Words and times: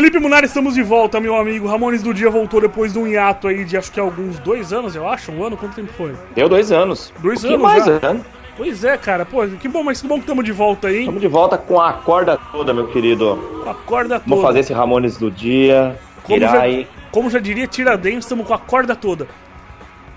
Felipe 0.00 0.18
Munari, 0.18 0.46
estamos 0.46 0.72
de 0.76 0.82
volta, 0.82 1.20
meu 1.20 1.36
amigo. 1.36 1.68
Ramones 1.68 2.02
do 2.02 2.14
Dia 2.14 2.30
voltou 2.30 2.58
depois 2.58 2.94
de 2.94 2.98
um 2.98 3.06
hiato 3.06 3.48
aí 3.48 3.66
de 3.66 3.76
acho 3.76 3.92
que 3.92 4.00
alguns 4.00 4.38
dois 4.38 4.72
anos, 4.72 4.96
eu 4.96 5.06
acho. 5.06 5.30
Um 5.30 5.44
ano? 5.44 5.58
Quanto 5.58 5.74
tempo 5.74 5.92
foi? 5.92 6.14
Deu 6.34 6.48
dois 6.48 6.72
anos. 6.72 7.12
Dois 7.18 7.44
um 7.44 7.48
anos 7.48 7.60
mais, 7.60 7.84
já. 7.84 8.14
né? 8.14 8.22
Pois 8.56 8.82
é, 8.82 8.96
cara. 8.96 9.26
Pô, 9.26 9.46
que 9.46 9.68
bom, 9.68 9.82
mas 9.84 10.00
que 10.00 10.08
bom 10.08 10.14
que 10.14 10.22
estamos 10.22 10.42
de 10.42 10.52
volta 10.52 10.88
aí. 10.88 11.00
Estamos 11.00 11.20
de 11.20 11.28
volta 11.28 11.58
com 11.58 11.78
a 11.78 11.92
corda 11.92 12.38
toda, 12.50 12.72
meu 12.72 12.86
querido. 12.86 13.36
Com 13.62 13.68
a 13.68 13.74
corda 13.74 14.18
toda. 14.18 14.24
Vamos 14.26 14.42
fazer 14.42 14.60
esse 14.60 14.72
Ramones 14.72 15.18
do 15.18 15.30
dia. 15.30 15.94
Como 16.22 16.40
já, 16.40 16.62
como 17.10 17.28
já 17.28 17.38
diria 17.38 17.66
Tiradentes, 17.66 18.24
estamos 18.24 18.46
com 18.46 18.54
a 18.54 18.58
corda 18.58 18.96
toda. 18.96 19.28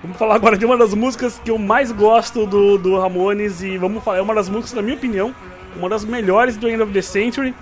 Vamos 0.02 0.16
falar 0.16 0.36
agora 0.36 0.58
de 0.58 0.66
uma 0.66 0.78
das 0.78 0.94
músicas 0.94 1.42
que 1.44 1.52
eu 1.52 1.58
mais 1.58 1.92
gosto 1.92 2.46
do, 2.46 2.78
do 2.78 2.98
Ramones 2.98 3.62
e 3.62 3.78
vamos 3.78 4.02
falar, 4.02 4.20
é 4.20 4.22
uma 4.22 4.34
das 4.34 4.48
músicas, 4.48 4.72
na 4.72 4.82
minha 4.82 4.96
opinião, 4.96 5.36
uma 5.76 5.90
das 5.90 6.06
melhores 6.06 6.56
do 6.56 6.70
End 6.70 6.82
of 6.82 6.94
the 6.94 7.02
Century. 7.02 7.54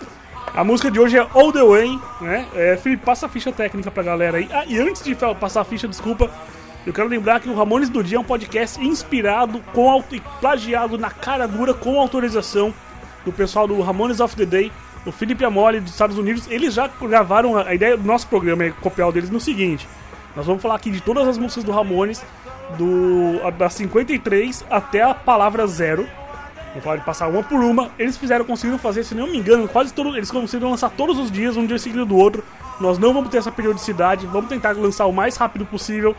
A 0.53 0.65
música 0.65 0.91
de 0.91 0.99
hoje 0.99 1.17
é 1.17 1.25
All 1.33 1.51
the 1.53 1.63
Way, 1.63 1.99
né? 2.19 2.45
É, 2.53 2.75
Felipe, 2.75 3.05
passa 3.05 3.25
a 3.25 3.29
ficha 3.29 3.53
técnica 3.53 3.89
pra 3.89 4.03
galera 4.03 4.37
aí. 4.37 4.49
Ah, 4.51 4.65
e 4.67 4.77
antes 4.77 5.01
de 5.01 5.15
passar 5.15 5.61
a 5.61 5.63
ficha, 5.63 5.87
desculpa, 5.87 6.29
eu 6.85 6.91
quero 6.91 7.07
lembrar 7.07 7.39
que 7.39 7.47
o 7.47 7.55
Ramones 7.55 7.87
do 7.87 8.03
Dia 8.03 8.17
é 8.17 8.19
um 8.19 8.23
podcast 8.23 8.83
inspirado 8.83 9.61
com 9.73 10.03
e 10.11 10.19
plagiado 10.41 10.97
na 10.97 11.09
cara 11.09 11.47
dura 11.47 11.73
com 11.73 11.97
autorização 11.99 12.73
do 13.23 13.31
pessoal 13.31 13.65
do 13.65 13.79
Ramones 13.81 14.19
of 14.19 14.35
the 14.35 14.45
Day, 14.45 14.71
o 15.05 15.11
Felipe 15.11 15.45
Amoli 15.45 15.79
dos 15.79 15.91
Estados 15.91 16.17
Unidos. 16.17 16.45
Eles 16.49 16.73
já 16.73 16.89
gravaram 17.01 17.57
a, 17.57 17.73
ideia 17.73 17.95
do 17.95 18.03
nosso 18.03 18.27
programa 18.27 18.65
é 18.65 18.71
copiar 18.71 19.07
o 19.07 19.11
deles 19.11 19.29
no 19.29 19.39
seguinte: 19.39 19.87
nós 20.35 20.45
vamos 20.45 20.61
falar 20.61 20.75
aqui 20.75 20.91
de 20.91 20.99
todas 20.99 21.25
as 21.29 21.37
músicas 21.37 21.63
do 21.63 21.71
Ramones, 21.71 22.21
do 22.77 23.39
da 23.57 23.70
53 23.70 24.65
até 24.70 25.01
a 25.01 25.13
palavra 25.13 25.65
zero. 25.65 26.05
Vamos 26.71 26.83
falar 26.83 26.95
de 26.97 27.05
passar 27.05 27.27
uma 27.27 27.43
por 27.43 27.59
uma. 27.61 27.89
Eles 27.99 28.17
fizeram, 28.17 28.45
conseguiram 28.45 28.79
fazer, 28.79 29.03
se 29.03 29.13
não 29.13 29.27
me 29.27 29.37
engano, 29.37 29.67
quase 29.67 29.93
todos. 29.93 30.15
Eles 30.15 30.31
conseguiram 30.31 30.71
lançar 30.71 30.89
todos 30.89 31.19
os 31.19 31.29
dias, 31.31 31.57
um 31.57 31.65
dia 31.65 31.77
seguido 31.77 32.05
do 32.05 32.15
outro. 32.15 32.43
Nós 32.79 32.97
não 32.97 33.13
vamos 33.13 33.29
ter 33.29 33.37
essa 33.37 33.51
periodicidade, 33.51 34.25
vamos 34.25 34.49
tentar 34.49 34.71
lançar 34.75 35.05
o 35.05 35.11
mais 35.13 35.35
rápido 35.37 35.65
possível. 35.65 36.15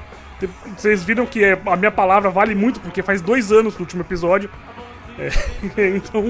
Vocês 0.76 1.02
viram 1.02 1.24
que 1.24 1.42
é- 1.42 1.58
a 1.66 1.76
minha 1.76 1.90
palavra 1.90 2.28
vale 2.30 2.54
muito, 2.54 2.80
porque 2.80 3.02
faz 3.02 3.20
dois 3.22 3.50
anos 3.50 3.74
do 3.76 3.80
último 3.80 4.02
episódio. 4.02 4.50
É, 5.18 5.28
então 5.96 6.24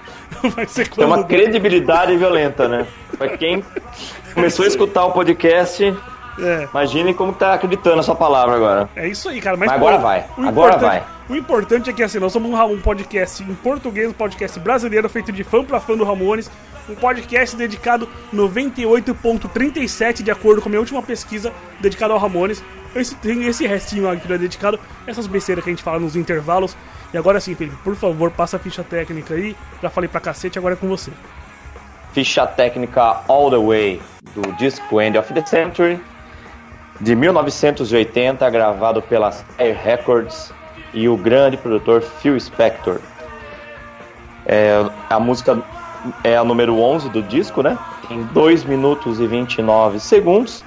vai 0.50 0.66
ser 0.66 0.88
Tem 0.88 1.04
uma 1.04 1.16
quando. 1.18 1.26
credibilidade 1.28 2.16
violenta, 2.16 2.66
né? 2.68 2.86
Pra 3.18 3.36
quem 3.36 3.62
começou 4.34 4.64
a 4.64 4.68
escutar 4.68 5.04
o 5.04 5.12
podcast, 5.12 5.94
É. 6.38 6.68
imagine 6.70 7.14
como 7.14 7.32
tá 7.32 7.54
acreditando 7.54 8.02
sua 8.02 8.14
palavra 8.14 8.56
agora. 8.56 8.90
É 8.94 9.08
isso 9.08 9.28
aí, 9.28 9.40
cara. 9.40 9.56
Mas, 9.56 9.68
Mas 9.68 9.76
agora 9.76 9.96
pô, 9.96 10.02
vai, 10.02 10.24
agora 10.46 10.76
vai. 10.76 11.04
O 11.28 11.34
importante 11.34 11.90
é 11.90 11.92
que 11.92 12.02
assim, 12.02 12.18
nós 12.18 12.32
somos 12.32 12.50
um, 12.50 12.62
um 12.72 12.80
podcast 12.80 13.42
em 13.42 13.54
português, 13.54 14.08
um 14.08 14.12
podcast 14.12 14.60
brasileiro 14.60 15.08
feito 15.08 15.32
de 15.32 15.42
fã 15.42 15.64
pra 15.64 15.80
fã 15.80 15.96
do 15.96 16.04
Ramones. 16.04 16.50
Um 16.88 16.94
podcast 16.94 17.56
dedicado 17.56 18.08
98,37 18.32 20.22
de 20.22 20.30
acordo 20.30 20.62
com 20.62 20.68
a 20.68 20.70
minha 20.70 20.80
última 20.80 21.02
pesquisa, 21.02 21.52
dedicado 21.80 22.12
ao 22.12 22.18
Ramones. 22.18 22.62
Esse, 22.94 23.14
tem 23.16 23.44
esse 23.44 23.66
restinho 23.66 24.08
aqui 24.08 24.26
que 24.26 24.32
é 24.32 24.38
dedicado 24.38 24.78
essas 25.06 25.26
besteiras 25.26 25.64
que 25.64 25.70
a 25.70 25.72
gente 25.72 25.82
fala 25.82 25.98
nos 25.98 26.14
intervalos. 26.14 26.76
E 27.12 27.18
agora 27.18 27.40
sim, 27.40 27.54
Felipe, 27.54 27.76
por 27.82 27.96
favor, 27.96 28.30
passa 28.30 28.56
a 28.56 28.60
ficha 28.60 28.84
técnica 28.84 29.34
aí. 29.34 29.56
Já 29.82 29.90
falei 29.90 30.08
pra 30.08 30.20
cacete, 30.20 30.58
agora 30.58 30.74
é 30.74 30.76
com 30.76 30.86
você. 30.86 31.10
Ficha 32.12 32.46
técnica 32.46 33.22
All 33.28 33.50
the 33.50 33.58
Way, 33.58 34.00
do 34.34 34.52
disco 34.52 35.00
End 35.00 35.18
of 35.18 35.34
the 35.34 35.44
Century, 35.44 36.00
de 37.00 37.14
1980, 37.14 38.48
gravado 38.50 39.02
pela 39.02 39.32
Sire 39.32 39.72
Records 39.72 40.52
e 40.92 41.08
o 41.08 41.16
grande 41.16 41.56
produtor 41.56 42.02
Phil 42.02 42.38
Spector. 42.38 43.00
É, 44.46 44.84
a 45.10 45.18
música 45.18 45.62
é 46.22 46.36
a 46.36 46.44
número 46.44 46.78
11 46.78 47.08
do 47.10 47.22
disco, 47.22 47.62
né? 47.62 47.78
Tem 48.08 48.22
2 48.22 48.64
minutos 48.64 49.20
e 49.20 49.26
29 49.26 49.98
segundos. 50.00 50.64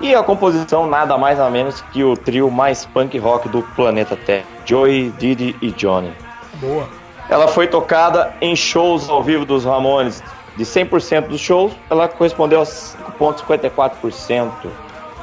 E 0.00 0.14
a 0.14 0.22
composição 0.22 0.86
nada 0.86 1.18
mais 1.18 1.38
nada 1.38 1.50
menos 1.50 1.80
que 1.92 2.04
o 2.04 2.16
trio 2.16 2.48
mais 2.50 2.86
punk 2.86 3.18
rock 3.18 3.48
do 3.48 3.62
planeta 3.74 4.16
Terra, 4.16 4.44
Joey, 4.64 5.10
Didi 5.18 5.56
e 5.60 5.72
Johnny. 5.72 6.12
Boa. 6.54 6.88
Ela 7.28 7.48
foi 7.48 7.66
tocada 7.66 8.32
em 8.40 8.54
shows 8.54 9.10
ao 9.10 9.22
vivo 9.22 9.44
dos 9.44 9.64
Ramones. 9.64 10.22
De 10.56 10.64
100% 10.64 11.28
dos 11.28 11.40
shows, 11.40 11.72
ela 11.90 12.08
correspondeu 12.08 12.60
a 12.60 12.64
5,54%. 12.64 14.50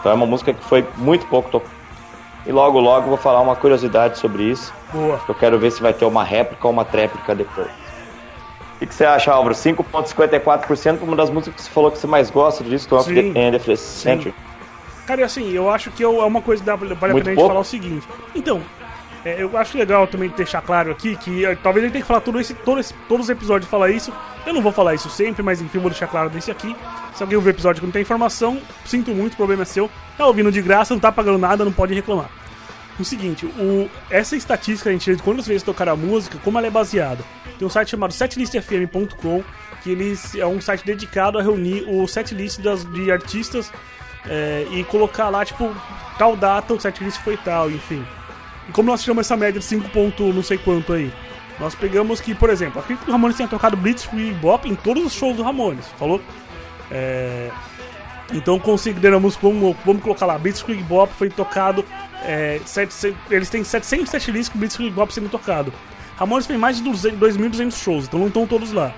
Então 0.06 0.12
é 0.12 0.16
uma 0.16 0.28
música 0.28 0.54
que 0.54 0.64
foi 0.64 0.86
muito 0.98 1.26
pouco 1.26 1.50
tocada. 1.50 1.74
E 2.46 2.52
logo, 2.52 2.80
logo 2.80 3.08
vou 3.08 3.18
falar 3.18 3.42
uma 3.42 3.56
curiosidade 3.56 4.20
sobre 4.20 4.44
isso. 4.44 4.72
Boa. 4.94 5.20
Eu 5.28 5.34
quero 5.34 5.58
ver 5.58 5.72
se 5.72 5.82
vai 5.82 5.94
ter 5.96 6.06
uma 6.06 6.24
réplica 6.24 6.68
ou 6.68 6.72
uma 6.72 6.86
tréplica 6.86 7.34
depois. 7.34 7.70
O 8.80 8.86
que, 8.86 8.94
você 8.94 9.04
acha, 9.04 9.32
Álvaro? 9.32 9.56
5,54% 9.56 11.02
uma 11.02 11.16
das 11.16 11.32
músicas 11.32 11.56
que 11.56 11.64
você 11.64 11.70
falou 11.72 11.90
que 11.90 11.98
você 11.98 12.06
mais 12.06 12.30
gosta 12.30 12.64
do 12.64 12.70
disco 12.70 12.96
of 12.96 13.06
Sim. 13.12 13.34
the 13.34 13.40
End 13.40 13.58
of 13.58 13.66
the 13.66 13.76
Century. 13.76 14.36
Cara, 15.08 15.22
e 15.22 15.24
assim, 15.24 15.52
eu 15.52 15.72
acho 15.72 15.90
que 15.90 16.06
eu- 16.06 16.22
é 16.22 16.26
uma 16.26 16.42
coisa 16.44 16.62
que 16.62 16.68
dá- 16.68 16.76
vale 16.76 16.94
a 16.94 16.96
pena 16.96 17.32
a 17.32 17.34
gente 17.34 17.48
falar 17.48 17.60
o 17.60 17.64
seguinte. 17.64 18.08
Então, 18.36 18.62
é, 19.26 19.42
eu 19.42 19.58
acho 19.58 19.76
legal 19.76 20.06
também 20.06 20.30
deixar 20.30 20.62
claro 20.62 20.92
aqui 20.92 21.16
que 21.16 21.44
é, 21.44 21.56
talvez 21.56 21.84
a 21.84 21.88
gente 21.88 21.94
tenha 21.94 22.04
que 22.04 22.08
falar 22.08 22.22
todo 22.22 22.40
esse, 22.40 22.54
todo 22.54 22.80
esse- 22.80 22.94
todos 23.10 23.24
os 23.26 23.30
episódios 23.32 23.68
falar 23.72 23.90
isso. 23.90 24.14
Eu 24.46 24.54
não 24.54 24.62
vou 24.62 24.72
falar 24.72 24.94
isso 24.94 25.10
sempre, 25.10 25.42
mas 25.42 25.62
enfim, 25.62 25.80
vou 25.80 25.90
deixar 25.90 26.08
claro 26.08 26.30
desse 26.30 26.52
aqui. 26.52 26.76
Se 27.16 27.24
alguém 27.24 27.36
ouvir 27.36 27.50
o 27.50 27.52
episódio 27.52 27.82
que 27.82 27.86
não 27.86 27.92
tem 27.92 28.04
informação, 28.04 28.62
sinto 28.86 29.12
muito, 29.12 29.34
o 29.34 29.38
problema 29.38 29.64
é 29.64 29.66
seu. 29.66 29.90
Tá 30.18 30.26
ouvindo 30.28 30.52
de 30.52 30.62
graça, 30.62 30.94
não 30.94 31.02
tá 31.02 31.12
pagando 31.12 31.38
nada, 31.38 31.66
não 31.66 31.72
pode 31.72 31.94
reclamar. 31.94 32.30
O 33.00 33.04
seguinte, 33.04 33.46
o, 33.46 33.90
essa 34.10 34.36
estatística 34.36 34.90
a 34.90 34.94
gente 34.94 35.04
tira 35.04 35.18
de 35.18 35.24
quantas 35.24 35.48
vezes 35.48 35.64
tocar 35.64 35.90
a 35.90 35.96
música, 35.96 36.38
como 36.44 36.58
ela 36.58 36.68
é 36.68 36.72
baseada? 36.72 37.24
Tem 37.58 37.68
um 37.68 37.70
site 37.70 37.90
chamado 37.90 38.14
setlistfm.com, 38.14 39.44
que 39.84 39.90
eles 39.90 40.36
é 40.36 40.46
um 40.46 40.62
site 40.62 40.86
dedicado 40.86 41.38
a 41.38 41.42
reunir 41.42 41.84
o 41.88 42.08
setlist 42.08 42.60
de 42.60 43.12
artistas 43.12 43.72
é, 44.28 44.66
e 44.72 44.84
colocar 44.86 45.30
lá, 45.30 45.44
tipo, 45.44 45.76
tal 46.18 46.36
data 46.38 46.74
o 46.74 46.80
setlist 46.80 47.20
foi 47.22 47.36
tal, 47.38 47.70
enfim. 47.70 48.06
E 48.70 48.72
como 48.72 48.90
nós 48.90 49.02
tiramos 49.02 49.26
essa 49.26 49.36
média 49.36 49.60
de 49.60 49.66
5 49.66 49.90
ponto 49.90 50.32
não 50.32 50.44
sei 50.44 50.58
quanto 50.58 50.94
aí? 50.94 51.12
Nós 51.60 51.74
pegamos 51.74 52.20
que, 52.20 52.36
por 52.36 52.50
exemplo, 52.50 52.80
acredito 52.80 53.04
que 53.06 53.10
o 53.10 53.14
Ramones 53.14 53.38
tenha 53.38 53.48
tocado 53.48 53.78
Blitzkrieg 53.78 54.34
Bop 54.36 54.68
em 54.70 54.76
todos 54.76 55.06
os 55.06 55.14
shows 55.14 55.38
do 55.38 55.44
Ramones, 55.44 55.86
falou? 55.98 56.22
É, 56.92 57.50
então 58.34 58.60
consideramos 58.60 59.36
como, 59.38 59.76
vamos 59.86 60.04
colocar 60.04 60.26
lá, 60.26 60.38
Blitzkrieg 60.38 60.84
Bop 60.84 61.12
foi 61.18 61.30
tocado, 61.30 61.86
é, 62.24 62.60
sete- 62.66 63.16
eles 63.32 63.50
têm 63.50 63.64
700 63.64 64.10
setlists 64.10 64.50
com 64.50 64.60
Blitzkrieg 64.60 64.92
Bop 64.94 65.14
sendo 65.14 65.30
tocado. 65.30 65.72
Ramones 66.18 66.46
fez 66.46 66.60
mais 66.60 66.78
de 66.78 66.84
200 66.84 67.20
2.200 67.20 67.72
shows, 67.82 68.06
então 68.06 68.20
não 68.20 68.28
estão 68.28 68.46
todos 68.46 68.72
lá. 68.74 68.94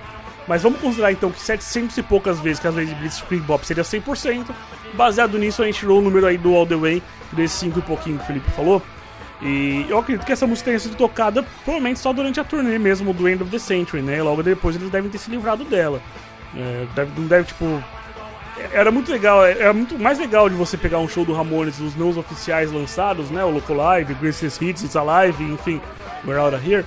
Mas 0.46 0.62
vamos 0.62 0.80
considerar 0.80 1.12
então 1.12 1.30
que 1.30 1.38
700 1.40 1.96
e 1.98 2.02
poucas 2.02 2.40
vezes 2.40 2.58
que 2.58 2.66
às 2.66 2.74
vezes 2.74 2.94
Blitzkrieg 2.94 3.44
Bop 3.44 3.64
seria 3.66 3.84
100%. 3.84 4.46
Baseado 4.94 5.38
nisso, 5.38 5.62
a 5.62 5.66
gente 5.66 5.78
tirou 5.80 5.98
o 5.98 6.02
número 6.02 6.26
aí 6.26 6.38
do 6.38 6.54
All 6.54 6.66
The 6.66 6.74
Way, 6.76 7.02
desses 7.32 7.58
5 7.60 7.78
e 7.78 7.82
pouquinho 7.82 8.16
que 8.16 8.24
o 8.24 8.26
Felipe 8.26 8.50
falou. 8.52 8.82
E 9.40 9.86
eu 9.88 9.98
acredito 9.98 10.26
que 10.26 10.32
essa 10.32 10.46
música 10.46 10.66
tenha 10.66 10.78
sido 10.78 10.96
tocada 10.96 11.44
provavelmente 11.64 12.00
só 12.00 12.12
durante 12.12 12.40
a 12.40 12.44
turnê 12.44 12.78
mesmo 12.78 13.12
do 13.12 13.28
End 13.28 13.42
of 13.42 13.50
the 13.50 13.58
Century, 13.58 14.02
né? 14.02 14.20
Logo 14.22 14.42
depois 14.42 14.74
eles 14.74 14.90
devem 14.90 15.10
ter 15.10 15.18
se 15.18 15.30
livrado 15.30 15.64
dela. 15.64 16.00
É, 16.56 16.86
deve, 16.94 17.20
não 17.20 17.28
deve, 17.28 17.46
tipo. 17.46 17.82
Era 18.72 18.90
muito 18.90 19.12
legal, 19.12 19.44
era 19.44 19.72
muito 19.72 19.96
mais 19.96 20.18
legal 20.18 20.48
de 20.48 20.56
você 20.56 20.76
pegar 20.76 20.98
um 20.98 21.08
show 21.08 21.24
do 21.24 21.32
Ramones, 21.32 21.78
os 21.78 21.94
não 21.94 22.08
oficiais 22.10 22.72
lançados, 22.72 23.30
né? 23.30 23.44
O 23.44 23.50
Loco 23.50 23.72
Live, 23.72 24.14
Greatest 24.14 24.60
Hits, 24.60 24.82
It's 24.82 24.96
Alive, 24.96 25.40
enfim, 25.44 25.80
We're 26.26 26.40
Out 26.40 26.56
Here. 26.56 26.84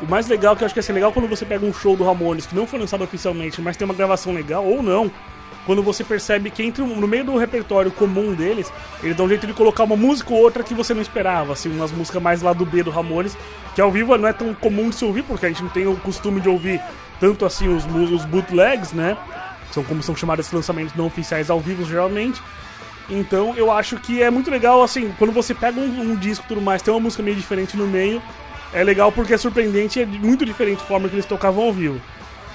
O 0.00 0.06
mais 0.06 0.28
legal 0.28 0.54
que 0.54 0.62
eu 0.62 0.66
acho 0.66 0.74
que 0.74 0.78
ia 0.78 0.84
ser 0.84 0.92
legal 0.92 1.12
quando 1.12 1.28
você 1.28 1.44
pega 1.44 1.66
um 1.66 1.74
show 1.74 1.96
do 1.96 2.04
Ramones 2.04 2.46
que 2.46 2.54
não 2.54 2.64
foi 2.64 2.78
lançado 2.78 3.02
oficialmente, 3.02 3.60
mas 3.60 3.76
tem 3.76 3.84
uma 3.84 3.92
gravação 3.92 4.32
legal, 4.32 4.64
ou 4.64 4.82
não, 4.82 5.10
quando 5.70 5.84
você 5.84 6.02
percebe 6.02 6.50
que 6.50 6.64
entre 6.64 6.82
no 6.82 7.06
meio 7.06 7.24
do 7.24 7.36
repertório 7.36 7.92
comum 7.92 8.34
deles, 8.34 8.72
eles 9.04 9.16
dão 9.16 9.26
um 9.26 9.28
jeito 9.28 9.46
de 9.46 9.52
colocar 9.52 9.84
uma 9.84 9.94
música 9.94 10.34
ou 10.34 10.40
outra 10.40 10.64
que 10.64 10.74
você 10.74 10.92
não 10.92 11.00
esperava, 11.00 11.52
assim, 11.52 11.70
umas 11.70 11.92
músicas 11.92 12.20
mais 12.20 12.42
lá 12.42 12.52
do 12.52 12.66
B 12.66 12.82
do 12.82 12.90
Ramones, 12.90 13.38
que 13.72 13.80
ao 13.80 13.88
vivo 13.88 14.18
não 14.18 14.28
é 14.28 14.32
tão 14.32 14.52
comum 14.52 14.90
de 14.90 14.96
se 14.96 15.04
ouvir, 15.04 15.22
porque 15.22 15.46
a 15.46 15.48
gente 15.48 15.62
não 15.62 15.70
tem 15.70 15.86
o 15.86 15.94
costume 15.94 16.40
de 16.40 16.48
ouvir 16.48 16.82
tanto 17.20 17.46
assim 17.46 17.68
os, 17.68 17.84
os 17.86 18.24
bootlegs, 18.24 18.92
né? 18.92 19.16
São 19.70 19.84
como 19.84 20.02
são 20.02 20.16
chamados 20.16 20.50
lançamentos 20.50 20.92
não 20.96 21.06
oficiais 21.06 21.50
ao 21.50 21.60
vivo 21.60 21.84
geralmente. 21.84 22.42
Então 23.08 23.54
eu 23.56 23.70
acho 23.70 23.96
que 23.98 24.20
é 24.20 24.28
muito 24.28 24.50
legal, 24.50 24.82
assim, 24.82 25.14
quando 25.20 25.32
você 25.32 25.54
pega 25.54 25.78
um, 25.78 26.00
um 26.00 26.16
disco 26.16 26.44
e 26.46 26.48
tudo 26.48 26.60
mais, 26.60 26.82
tem 26.82 26.92
uma 26.92 26.98
música 26.98 27.22
meio 27.22 27.36
diferente 27.36 27.76
no 27.76 27.86
meio, 27.86 28.20
é 28.72 28.82
legal 28.82 29.12
porque 29.12 29.34
é 29.34 29.38
surpreendente 29.38 30.00
e 30.00 30.02
é 30.02 30.06
muito 30.06 30.44
diferente 30.44 30.82
a 30.82 30.86
forma 30.86 31.08
que 31.08 31.14
eles 31.14 31.26
tocavam 31.26 31.62
ao 31.62 31.72
vivo. 31.72 32.00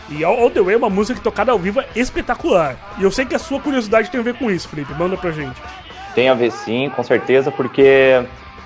E 0.09 0.23
All, 0.23 0.49
The 0.51 0.61
Way 0.61 0.75
é 0.75 0.77
uma 0.77 0.89
música 0.89 1.17
que 1.17 1.23
tocada 1.23 1.51
ao 1.51 1.57
vivo 1.59 1.79
é 1.81 1.87
espetacular. 1.95 2.75
E 2.97 3.03
eu 3.03 3.11
sei 3.11 3.25
que 3.25 3.35
a 3.35 3.39
sua 3.39 3.59
curiosidade 3.59 4.09
tem 4.11 4.19
a 4.19 4.23
ver 4.23 4.35
com 4.35 4.51
isso, 4.51 4.67
Felipe. 4.69 4.93
Manda 4.93 5.17
pra 5.17 5.31
gente. 5.31 5.59
Tem 6.13 6.29
a 6.29 6.33
ver 6.33 6.51
sim, 6.51 6.89
com 6.95 7.03
certeza, 7.03 7.51
porque 7.51 8.23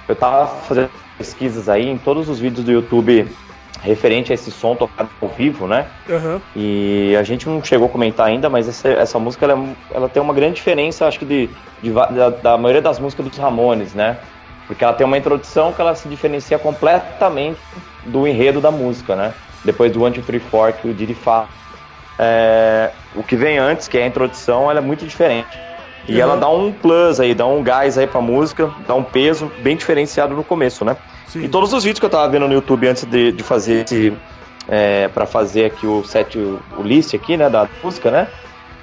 eu 0.07 0.15
tava 0.15 0.47
fazendo 0.63 0.89
pesquisas 1.18 1.68
aí 1.69 1.88
em 1.89 1.97
todos 1.97 2.30
os 2.30 2.39
vídeos 2.39 2.63
do 2.65 2.71
YouTube 2.71 3.27
referente 3.81 4.31
a 4.31 4.36
esse 4.36 4.51
som 4.51 4.75
tocado 4.75 5.09
ao 5.21 5.30
vivo, 5.30 5.65
né? 5.65 5.88
Aham. 6.09 6.41
E 6.56 7.15
a 7.18 7.24
gente 7.24 7.47
não 7.47 7.63
chegou 7.63 7.88
a 7.88 7.89
comentar 7.89 8.27
ainda, 8.27 8.50
mas 8.50 8.68
essa, 8.68 8.89
essa 8.89 9.18
música 9.18 9.45
ela, 9.45 9.57
é- 9.57 9.95
ela 9.95 10.09
tem 10.09 10.21
uma 10.21 10.33
grande 10.33 10.56
diferença, 10.56 11.07
acho 11.07 11.18
que 11.19 11.25
de, 11.25 11.50
de 11.81 11.91
da, 11.91 12.30
da 12.30 12.57
maioria 12.57 12.81
das 12.81 13.00
músicas 13.00 13.25
dos 13.27 13.38
Ramones, 13.38 13.94
né? 13.94 14.18
Porque 14.69 14.83
ela 14.83 14.94
tem 14.94 15.06
uma 15.06 15.18
introdução 15.18 15.74
que 15.74 15.81
ela 15.81 15.95
se 15.95 16.07
diferencia 16.07 16.57
completamente 16.60 17.60
do 18.06 18.25
enredo 18.27 18.62
da 18.62 18.69
música, 18.71 19.16
né? 19.16 19.33
Depois 19.66 19.92
do 19.92 20.04
One, 20.04 20.13
Two, 20.13 20.24
Three, 20.24 20.39
Four 20.39 20.71
que 20.74 20.88
o 20.88 20.94
Didi 20.94 21.13
fala. 21.16 21.50
é, 22.21 22.92
o 23.16 23.24
que 23.24 23.36
vem 23.36 23.57
antes, 23.57 23.88
que 23.88 23.98
é 23.98 24.04
a 24.04 24.07
introdução, 24.07 24.69
ela 24.69 24.80
é 24.80 24.81
muito 24.81 25.06
diferente. 25.06 25.57
E 26.07 26.13
Uhum. 26.16 26.19
ela 26.21 26.38
dá 26.38 26.50
um 26.50 26.71
plus 26.71 27.19
aí, 27.19 27.33
dá 27.33 27.45
um 27.45 27.63
gás 27.63 27.98
aí 27.98 28.06
pra 28.07 28.21
música, 28.21 28.69
dá 28.88 28.94
um 28.94 29.04
peso 29.04 29.51
bem 29.63 29.75
diferenciado 29.75 30.36
no 30.36 30.44
começo, 30.44 30.83
né? 30.86 30.95
Sim. 31.27 31.44
E 31.44 31.48
todos 31.50 31.72
os 31.74 31.83
vídeos 31.83 32.00
que 32.00 32.06
eu 32.06 32.10
tava 32.10 32.27
vendo 32.30 32.48
no 32.48 32.54
YouTube 32.54 32.88
antes 32.88 33.06
de, 33.06 33.31
de 33.31 33.44
fazer 33.44 33.86
esse. 33.86 34.13
É, 34.72 35.07
para 35.07 35.25
fazer 35.25 35.65
aqui 35.65 35.88
o 35.88 36.04
set, 36.04 36.38
o, 36.38 36.60
o 36.77 36.83
list 36.83 37.15
aqui, 37.15 37.36
né, 37.36 37.50
da 37.50 37.68
música, 37.83 38.12
né? 38.12 38.27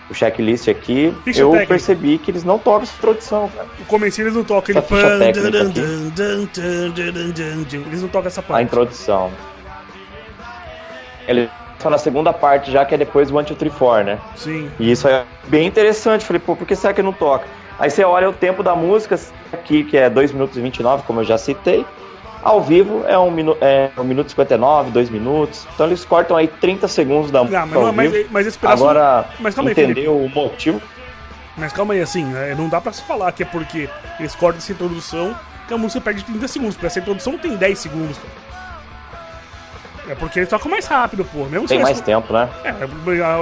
O 0.08 0.14
checklist 0.14 0.68
aqui, 0.68 1.12
Ficha 1.24 1.40
eu 1.40 1.50
técnica. 1.50 1.68
percebi 1.74 2.16
que 2.18 2.30
eles 2.30 2.44
não 2.44 2.58
tocam 2.60 2.82
essa 2.84 2.96
introdução, 2.96 3.48
cara. 3.48 3.66
O 3.80 3.84
comecinho 3.86 4.26
eles 4.26 4.36
não 4.36 4.44
tocam 4.44 4.80
pan, 4.82 5.18
dan. 6.14 6.48
Eles 7.88 8.02
não 8.02 8.08
tocam 8.08 8.28
essa 8.28 8.40
A 8.40 8.44
parte. 8.44 8.64
introdução. 8.64 9.32
Ele 11.26 11.50
só 11.80 11.90
na 11.90 11.98
segunda 11.98 12.32
parte 12.32 12.70
já, 12.70 12.84
que 12.84 12.94
é 12.94 12.98
depois 12.98 13.30
do 13.30 13.36
1, 13.36 13.42
2, 13.42 13.58
3, 13.58 13.74
4, 13.74 14.04
né? 14.04 14.18
Sim. 14.36 14.70
E 14.78 14.90
isso 14.92 15.08
é 15.08 15.24
bem 15.48 15.66
interessante. 15.66 16.24
Falei, 16.24 16.40
pô, 16.40 16.54
por 16.54 16.66
que 16.66 16.76
será 16.76 16.94
que 16.94 17.02
não 17.02 17.12
toca? 17.12 17.46
Aí 17.78 17.90
você 17.90 18.04
olha 18.04 18.30
o 18.30 18.32
tempo 18.32 18.62
da 18.62 18.74
música 18.74 19.18
aqui, 19.52 19.82
que 19.84 19.96
é 19.96 20.08
2 20.08 20.32
minutos 20.32 20.56
e 20.56 20.60
29, 20.60 21.02
como 21.02 21.20
eu 21.20 21.24
já 21.24 21.36
citei. 21.36 21.84
Ao 22.46 22.60
vivo 22.60 23.04
é 23.08 23.18
1 23.18 23.26
um 23.26 23.30
minu 23.32 23.56
é 23.60 23.90
um 23.98 24.04
minuto 24.04 24.28
e 24.28 24.30
59, 24.30 24.92
2 24.92 25.10
minutos. 25.10 25.66
Então 25.74 25.86
eles 25.86 26.04
cortam 26.04 26.36
aí 26.36 26.46
30 26.46 26.86
segundos 26.86 27.28
da 27.28 27.40
música. 27.40 27.58
Ah, 27.60 27.66
mas, 27.66 27.74
não, 27.74 27.86
ao 27.88 27.92
mas, 27.92 28.12
vivo. 28.12 28.28
mas 28.30 28.46
esse 28.46 28.56
pedaço. 28.56 28.84
Agora, 28.84 29.26
mas 29.40 29.52
calma 29.52 29.70
aí, 29.70 29.72
entender 29.72 30.06
o 30.06 30.28
motivo. 30.28 30.80
Mas 31.56 31.72
calma 31.72 31.94
aí, 31.94 32.00
assim, 32.00 32.32
é, 32.36 32.54
não 32.54 32.68
dá 32.68 32.80
pra 32.80 32.92
se 32.92 33.02
falar 33.02 33.32
que 33.32 33.42
é 33.42 33.46
porque 33.46 33.90
eles 34.20 34.36
cortam 34.36 34.58
essa 34.58 34.70
introdução 34.70 35.34
que 35.66 35.74
a 35.74 35.76
música 35.76 36.00
perde 36.00 36.22
30 36.22 36.46
segundos, 36.46 36.76
porque 36.76 36.86
essa 36.86 37.00
introdução 37.00 37.36
tem 37.36 37.56
10 37.56 37.78
segundos, 37.80 38.16
cara. 38.16 38.46
É 40.08 40.14
porque 40.14 40.38
eles 40.38 40.48
tocam 40.48 40.70
mais 40.70 40.86
rápido, 40.86 41.24
pô. 41.24 41.46
Mesmo 41.46 41.66
Tem 41.66 41.80
mais 41.80 42.00
tempo, 42.00 42.32
né? 42.32 42.48
É, 42.62 42.70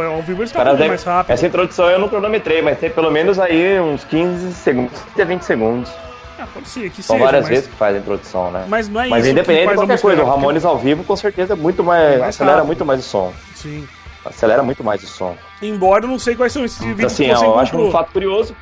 ao 0.07 0.23
vivo 0.23 0.41
eles 0.41 0.51
tocam 0.51 0.79
mais 0.79 1.05
rápido. 1.05 1.31
Essa 1.31 1.47
introdução 1.47 1.91
eu 1.91 1.99
não 1.99 2.09
cronometrei, 2.09 2.63
mas 2.63 2.79
tem 2.79 2.89
pelo 2.89 3.11
menos 3.11 3.39
aí 3.39 3.79
uns 3.79 4.03
15 4.05 4.55
segundos, 4.55 4.99
15 5.15 5.21
a 5.21 5.25
20 5.27 5.43
segundos. 5.43 5.93
Ah, 6.39 6.47
pode 6.53 6.69
ser, 6.69 6.91
que 6.91 7.03
São 7.03 7.15
seja, 7.17 7.25
várias 7.25 7.43
mas, 7.45 7.51
vezes 7.51 7.67
que 7.69 7.77
faz 7.77 7.95
a 7.95 7.99
introdução, 7.99 8.51
né? 8.51 8.65
mas 8.69 8.89
não 8.89 9.01
é 9.01 9.09
Mas 9.09 9.27
independente 9.27 9.69
de 9.69 9.75
qualquer 9.77 10.01
coisa, 10.01 10.23
o 10.23 10.27
Ramones 10.27 10.65
ao 10.65 10.77
vivo 10.79 11.05
com 11.05 11.15
certeza 11.17 11.53
é 11.53 11.57
muito 11.57 11.85
mais. 11.85 12.19
Mais 12.19 12.35
acelera 12.35 12.57
rápido. 12.57 12.67
muito 12.67 12.85
mais 12.85 13.01
o 13.01 13.03
som. 13.05 13.33
Sim. 13.55 13.87
Acelera 14.25 14.63
muito 14.63 14.83
mais 14.83 15.03
o 15.03 15.07
som. 15.07 15.37
Embora 15.63 16.05
eu 16.05 16.09
não 16.09 16.19
sei 16.19 16.35
quais 16.35 16.53
são 16.53 16.65
esses 16.65 16.79
vídeos 16.79 17.13
Assim, 17.13 17.29
que 17.29 17.37
você 17.37 17.45
eu 17.45 17.59
acho 17.59 17.69
encontrou. 17.69 17.89
um 17.89 17.93
fato 17.93 18.11
curioso. 18.13 18.57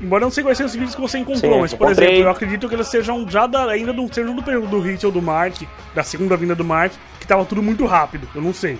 Embora 0.00 0.22
eu 0.22 0.26
não 0.26 0.30
sei 0.30 0.44
quais 0.44 0.56
são 0.56 0.64
os 0.66 0.72
vídeos 0.72 0.94
que 0.94 1.00
você 1.00 1.18
encontrou, 1.18 1.54
Sim, 1.54 1.60
mas, 1.60 1.74
por 1.74 1.86
encontrei. 1.86 2.08
exemplo, 2.08 2.28
eu 2.28 2.30
acredito 2.30 2.68
que 2.68 2.74
eles 2.76 2.86
sejam 2.86 3.28
já 3.28 3.46
da, 3.48 3.64
ainda 3.68 3.92
não 3.92 4.10
sejam 4.10 4.34
do 4.34 4.42
período 4.42 4.68
do 4.68 4.80
Hit 4.80 5.04
ou 5.04 5.10
do 5.10 5.20
Mark, 5.20 5.56
da 5.92 6.04
segunda 6.04 6.36
vinda 6.36 6.54
do 6.54 6.64
Mark, 6.64 6.92
que 7.18 7.26
tava 7.26 7.44
tudo 7.44 7.62
muito 7.62 7.84
rápido, 7.84 8.28
eu 8.32 8.40
não 8.40 8.54
sei. 8.54 8.78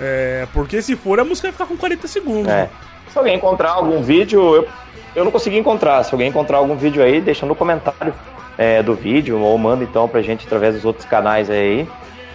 É, 0.00 0.48
porque 0.54 0.80
se 0.80 0.96
for, 0.96 1.20
a 1.20 1.24
música 1.24 1.48
vai 1.48 1.52
ficar 1.52 1.66
com 1.66 1.76
40 1.76 2.08
segundos. 2.08 2.50
É. 2.50 2.62
né? 2.62 2.70
Se 3.12 3.18
alguém 3.18 3.36
encontrar 3.36 3.72
algum 3.72 4.00
vídeo, 4.02 4.56
eu, 4.56 4.68
eu 5.14 5.24
não 5.24 5.30
consegui 5.30 5.58
encontrar. 5.58 6.02
Se 6.02 6.14
alguém 6.14 6.28
encontrar 6.28 6.58
algum 6.58 6.74
vídeo 6.76 7.02
aí, 7.02 7.20
deixa 7.20 7.44
no 7.44 7.54
comentário 7.54 8.14
é, 8.56 8.82
do 8.82 8.94
vídeo, 8.94 9.38
ou 9.38 9.58
manda 9.58 9.84
então 9.84 10.08
pra 10.08 10.22
gente 10.22 10.46
através 10.46 10.74
dos 10.74 10.84
outros 10.84 11.04
canais 11.04 11.50
aí. 11.50 11.86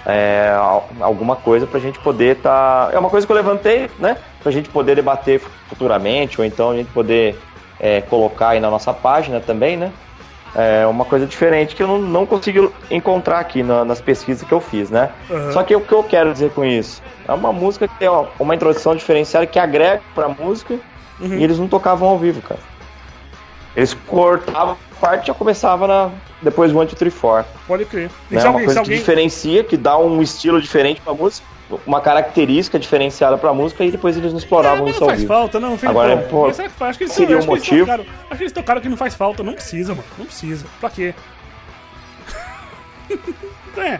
é, 0.05 0.53
al- 0.55 0.87
alguma 1.01 1.35
coisa 1.35 1.65
pra 1.65 1.79
gente 1.79 1.99
poder 1.99 2.37
tá. 2.37 2.89
É 2.93 2.99
uma 2.99 3.09
coisa 3.09 3.25
que 3.25 3.31
eu 3.31 3.35
levantei, 3.35 3.89
né? 3.99 4.17
Pra 4.41 4.51
gente 4.51 4.69
poder 4.69 4.95
debater 4.95 5.41
futuramente, 5.67 6.39
ou 6.39 6.45
então 6.45 6.69
a 6.71 6.75
gente 6.75 6.91
poder 6.91 7.39
é, 7.79 8.01
colocar 8.01 8.49
aí 8.49 8.59
na 8.59 8.69
nossa 8.69 8.93
página 8.93 9.39
também, 9.39 9.75
né? 9.77 9.91
É 10.59 10.87
uma 10.87 11.05
coisa 11.05 11.27
diferente 11.27 11.75
que 11.75 11.83
eu 11.83 11.87
não, 11.87 11.99
não 11.99 12.25
consegui 12.25 12.67
encontrar 12.89 13.39
aqui 13.39 13.61
na- 13.61 13.85
nas 13.85 14.01
pesquisas 14.01 14.45
que 14.47 14.51
eu 14.51 14.59
fiz, 14.59 14.89
né? 14.89 15.11
Aham. 15.29 15.51
Só 15.51 15.61
que 15.63 15.75
o 15.75 15.81
que 15.81 15.93
eu 15.93 16.03
quero 16.03 16.33
dizer 16.33 16.49
com 16.49 16.65
isso? 16.65 16.99
É 17.27 17.31
uma 17.33 17.53
música 17.53 17.87
que 17.87 17.93
tem 17.99 18.07
ó, 18.07 18.25
uma 18.39 18.55
introdução 18.55 18.95
diferenciada 18.95 19.45
que 19.45 19.59
agrega 19.59 20.01
pra 20.15 20.27
música 20.27 20.79
Uhum. 21.19 21.35
e 21.37 21.43
eles 21.43 21.59
não 21.59 21.67
tocavam 21.67 22.09
ao 22.09 22.17
vivo, 22.17 22.41
cara. 22.41 22.59
Eles 23.75 23.93
cortavam 23.93 24.75
a 24.91 24.95
parte 24.99 25.25
e 25.25 25.27
já 25.27 25.33
começava 25.35 25.85
na, 25.87 26.09
depois 26.41 26.71
do 26.71 26.77
1, 26.79 26.85
2, 26.85 26.95
3, 26.97 27.13
4. 27.13 27.51
Pode 27.67 27.85
crer. 27.85 28.09
Né? 28.31 28.39
É 28.39 28.39
uma 28.41 28.47
alguém, 28.49 28.65
coisa 28.65 28.73
que 28.73 28.79
alguém, 28.79 28.97
diferencia, 28.97 29.63
que 29.63 29.77
dá 29.77 29.95
um 29.99 30.19
estilo 30.23 30.59
diferente 30.59 30.99
pra 31.01 31.13
música, 31.13 31.45
uma 31.85 31.99
característica 32.01 32.79
diferenciada 32.79 33.37
pra 33.37 33.53
música 33.53 33.83
e 33.83 33.91
depois 33.91 34.15
eles 34.17 34.31
não 34.31 34.39
exploravam 34.39 34.85
mas 34.85 34.91
isso 34.91 34.99
não 35.01 35.07
ao 35.07 35.09
faz 35.09 35.21
vivo. 35.21 35.33
falta, 35.33 35.59
não, 35.59 35.77
Felipão. 35.77 36.01
Agora, 36.01 36.17
pô, 36.29 36.47
que 36.49 36.53
faz? 36.69 36.89
Acho 36.89 36.97
que 36.97 37.03
eles, 37.05 37.13
seria 37.13 37.37
acho 37.37 37.45
um 37.45 37.51
que 37.51 37.57
eles 37.57 37.63
motivo? 37.69 37.85
tocaram, 37.85 38.05
acho 38.29 38.37
que 38.37 38.43
eles 38.43 38.53
tocaram 38.53 38.81
que 38.81 38.89
não 38.89 38.97
faz 38.97 39.15
falta. 39.15 39.43
Não 39.43 39.53
precisa, 39.53 39.93
mano. 39.93 40.07
Não 40.17 40.25
precisa. 40.25 40.65
Pra 40.79 40.89
quê? 40.89 41.13
é. 43.77 43.99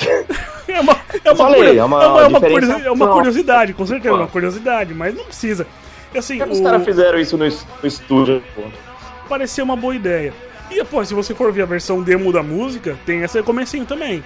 É 0.68 0.80
uma, 0.80 0.96
é 1.24 1.30
uma, 1.32 1.36
falei, 1.36 1.78
é 1.78 1.84
uma 1.84 2.02
é 2.02 2.06
uma- 2.06 2.22
é 2.22 2.26
uma 2.28 2.38
diferença- 2.40 2.66
curiosi- 2.66 2.86
é 2.86 2.90
uma 2.92 3.06
não. 3.06 3.12
curiosidade, 3.14 3.74
com 3.74 3.84
certeza, 3.84 4.14
é 4.14 4.18
uma 4.18 4.26
curiosidade, 4.28 4.94
mas 4.94 5.14
não 5.16 5.24
precisa. 5.24 5.66
Assim, 6.16 6.38
Por 6.38 6.46
que 6.46 6.52
os 6.52 6.60
o- 6.60 6.62
caras 6.62 6.84
fizeram 6.84 7.18
isso 7.18 7.36
no 7.36 7.44
estúdio? 7.82 8.40
pô? 8.54 8.62
parecia 9.28 9.64
uma 9.64 9.74
boa 9.76 9.94
ideia. 9.94 10.32
E, 10.70 10.82
pô, 10.84 11.04
se 11.04 11.12
você 11.12 11.34
for 11.34 11.52
ver 11.52 11.62
a 11.62 11.66
versão 11.66 12.00
demo 12.02 12.32
da 12.32 12.42
música, 12.42 12.96
tem 13.04 13.22
esse 13.22 13.42
comecinho 13.42 13.84
também. 13.84 14.22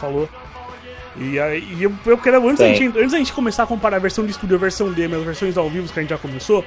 Falou. 0.00 0.28
E 1.20 1.38
aí, 1.38 1.76
e 1.78 1.82
eu, 1.82 1.92
eu 2.06 2.16
quero, 2.16 2.48
antes 2.48 2.58
da, 2.58 2.72
gente, 2.72 2.98
antes 2.98 3.12
da 3.12 3.18
gente 3.18 3.32
começar 3.34 3.64
a 3.64 3.66
comparar 3.66 3.98
a 3.98 4.00
versão 4.00 4.24
de 4.24 4.30
estúdio 4.30 4.54
e 4.54 4.56
a 4.56 4.58
versão 4.58 4.90
demo 4.90 5.16
as 5.16 5.22
versões 5.22 5.56
ao 5.58 5.68
vivo 5.68 5.92
que 5.92 5.98
a 5.98 6.02
gente 6.02 6.10
já 6.10 6.16
começou, 6.18 6.64